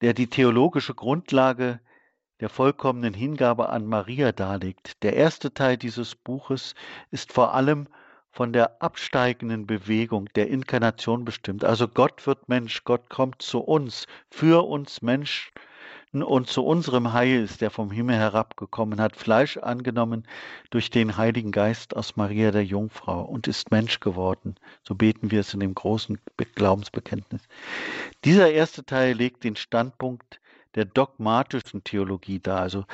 der 0.00 0.14
die 0.14 0.26
theologische 0.26 0.94
Grundlage 0.94 1.80
der 2.40 2.48
vollkommenen 2.48 3.14
Hingabe 3.14 3.68
an 3.68 3.86
Maria 3.86 4.32
darlegt. 4.32 5.02
Der 5.02 5.14
erste 5.14 5.54
Teil 5.54 5.76
dieses 5.76 6.16
Buches 6.16 6.74
ist 7.10 7.32
vor 7.32 7.54
allem 7.54 7.88
von 8.34 8.52
der 8.52 8.82
absteigenden 8.82 9.64
Bewegung 9.64 10.28
der 10.34 10.48
Inkarnation 10.48 11.24
bestimmt. 11.24 11.64
Also 11.64 11.86
Gott 11.86 12.26
wird 12.26 12.48
Mensch, 12.48 12.82
Gott 12.82 13.08
kommt 13.08 13.40
zu 13.40 13.60
uns, 13.60 14.06
für 14.28 14.66
uns 14.66 15.02
Menschen 15.02 15.52
und 16.12 16.48
zu 16.48 16.64
unserem 16.64 17.12
Heil 17.12 17.44
ist 17.44 17.62
er 17.62 17.70
vom 17.70 17.92
Himmel 17.92 18.16
herabgekommen, 18.16 19.00
hat 19.00 19.16
Fleisch 19.16 19.56
angenommen 19.56 20.26
durch 20.70 20.90
den 20.90 21.16
Heiligen 21.16 21.52
Geist 21.52 21.96
aus 21.96 22.16
Maria 22.16 22.50
der 22.50 22.64
Jungfrau 22.64 23.22
und 23.22 23.46
ist 23.46 23.70
Mensch 23.70 24.00
geworden. 24.00 24.56
So 24.82 24.94
beten 24.94 25.30
wir 25.30 25.40
es 25.40 25.54
in 25.54 25.60
dem 25.60 25.74
großen 25.74 26.18
Glaubensbekenntnis. 26.54 27.42
Dieser 28.24 28.50
erste 28.50 28.84
Teil 28.84 29.14
legt 29.14 29.44
den 29.44 29.56
Standpunkt 29.56 30.40
der 30.74 30.84
dogmatischen 30.84 31.84
Theologie 31.84 32.40
dar. 32.40 32.60
Also 32.60 32.84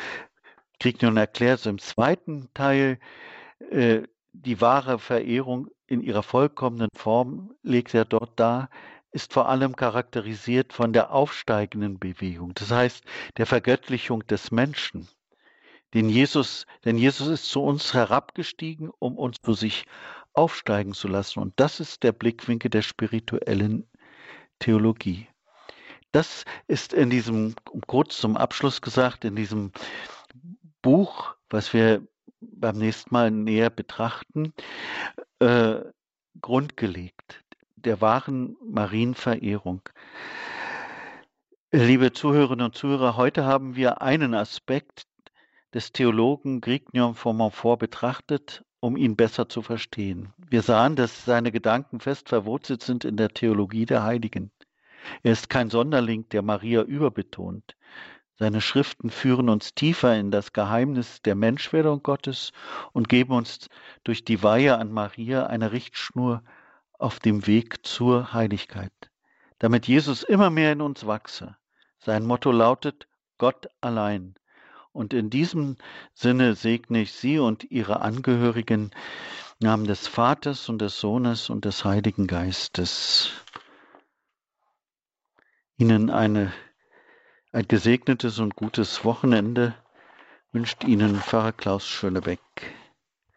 kriegt 0.78 1.02
nun 1.02 1.16
erklärt, 1.16 1.60
so 1.60 1.70
im 1.70 1.78
zweiten 1.78 2.48
Teil 2.54 2.98
äh, 3.70 4.02
die 4.32 4.60
wahre 4.60 4.98
Verehrung 4.98 5.68
in 5.86 6.02
ihrer 6.02 6.22
vollkommenen 6.22 6.88
Form 6.94 7.54
legt 7.62 7.94
er 7.94 8.04
dort 8.04 8.38
dar 8.38 8.70
ist 9.12 9.32
vor 9.32 9.48
allem 9.48 9.76
charakterisiert 9.76 10.72
von 10.72 10.92
der 10.92 11.12
aufsteigenden 11.12 11.98
Bewegung, 11.98 12.54
das 12.54 12.70
heißt 12.70 13.04
der 13.36 13.46
Vergöttlichung 13.46 14.26
des 14.26 14.50
Menschen. 14.50 15.08
Den 15.94 16.08
Jesus, 16.08 16.66
denn 16.84 16.96
Jesus 16.96 17.26
ist 17.26 17.48
zu 17.48 17.62
uns 17.62 17.94
herabgestiegen, 17.94 18.90
um 19.00 19.18
uns 19.18 19.38
zu 19.42 19.54
sich 19.54 19.86
aufsteigen 20.34 20.94
zu 20.94 21.08
lassen. 21.08 21.40
Und 21.40 21.54
das 21.56 21.80
ist 21.80 22.04
der 22.04 22.12
Blickwinkel 22.12 22.70
der 22.70 22.82
spirituellen 22.82 23.88
Theologie. 24.60 25.26
Das 26.12 26.44
ist 26.68 26.92
in 26.92 27.10
diesem, 27.10 27.56
kurz 27.88 28.18
zum 28.18 28.36
Abschluss 28.36 28.80
gesagt, 28.80 29.24
in 29.24 29.34
diesem 29.34 29.72
Buch, 30.80 31.34
was 31.48 31.72
wir 31.72 32.06
beim 32.40 32.78
nächsten 32.78 33.12
Mal 33.12 33.30
näher 33.30 33.70
betrachten, 33.70 34.52
äh, 35.40 35.80
grundgelegt 36.40 37.44
der 37.76 38.00
wahren 38.00 38.56
Marienverehrung. 38.62 39.82
Liebe 41.72 42.12
Zuhörerinnen 42.12 42.66
und 42.66 42.74
Zuhörer, 42.74 43.16
heute 43.16 43.44
haben 43.44 43.76
wir 43.76 44.02
einen 44.02 44.34
Aspekt 44.34 45.06
des 45.72 45.92
Theologen 45.92 46.60
Grignion 46.60 47.14
von 47.14 47.36
Montfort 47.36 47.78
betrachtet, 47.78 48.64
um 48.80 48.96
ihn 48.96 49.16
besser 49.16 49.48
zu 49.48 49.62
verstehen. 49.62 50.32
Wir 50.36 50.62
sahen, 50.62 50.96
dass 50.96 51.24
seine 51.24 51.52
Gedanken 51.52 52.00
fest 52.00 52.28
verwurzelt 52.28 52.82
sind 52.82 53.04
in 53.04 53.16
der 53.16 53.28
Theologie 53.28 53.86
der 53.86 54.02
Heiligen. 54.02 54.50
Er 55.22 55.32
ist 55.32 55.48
kein 55.48 55.70
Sonderling, 55.70 56.28
der 56.30 56.42
Maria 56.42 56.82
überbetont. 56.82 57.76
Seine 58.40 58.62
Schriften 58.62 59.10
führen 59.10 59.50
uns 59.50 59.74
tiefer 59.74 60.16
in 60.16 60.30
das 60.30 60.54
Geheimnis 60.54 61.20
der 61.20 61.34
Menschwerdung 61.34 62.02
Gottes 62.02 62.52
und 62.92 63.10
geben 63.10 63.34
uns 63.34 63.68
durch 64.02 64.24
die 64.24 64.42
Weihe 64.42 64.78
an 64.78 64.90
Maria 64.90 65.44
eine 65.44 65.72
Richtschnur 65.72 66.42
auf 66.98 67.20
dem 67.20 67.46
Weg 67.46 67.84
zur 67.86 68.32
Heiligkeit, 68.32 68.94
damit 69.58 69.86
Jesus 69.88 70.22
immer 70.22 70.48
mehr 70.48 70.72
in 70.72 70.80
uns 70.80 71.06
wachse. 71.06 71.58
Sein 71.98 72.24
Motto 72.24 72.50
lautet 72.50 73.08
Gott 73.36 73.68
allein. 73.82 74.36
Und 74.92 75.12
in 75.12 75.28
diesem 75.28 75.76
Sinne 76.14 76.54
segne 76.54 77.02
ich 77.02 77.12
Sie 77.12 77.38
und 77.38 77.70
Ihre 77.70 78.00
Angehörigen 78.00 78.90
im 79.60 79.66
Namen 79.66 79.84
des 79.84 80.08
Vaters 80.08 80.70
und 80.70 80.78
des 80.78 80.98
Sohnes 80.98 81.50
und 81.50 81.66
des 81.66 81.84
Heiligen 81.84 82.26
Geistes. 82.26 83.32
Ihnen 85.76 86.08
eine, 86.08 86.54
ein 87.52 87.66
gesegnetes 87.66 88.38
und 88.38 88.54
gutes 88.54 89.04
Wochenende 89.04 89.74
wünscht 90.52 90.84
Ihnen 90.84 91.16
Pfarrer 91.16 91.52
Klaus 91.52 91.86
Schönebeck. 91.86 92.40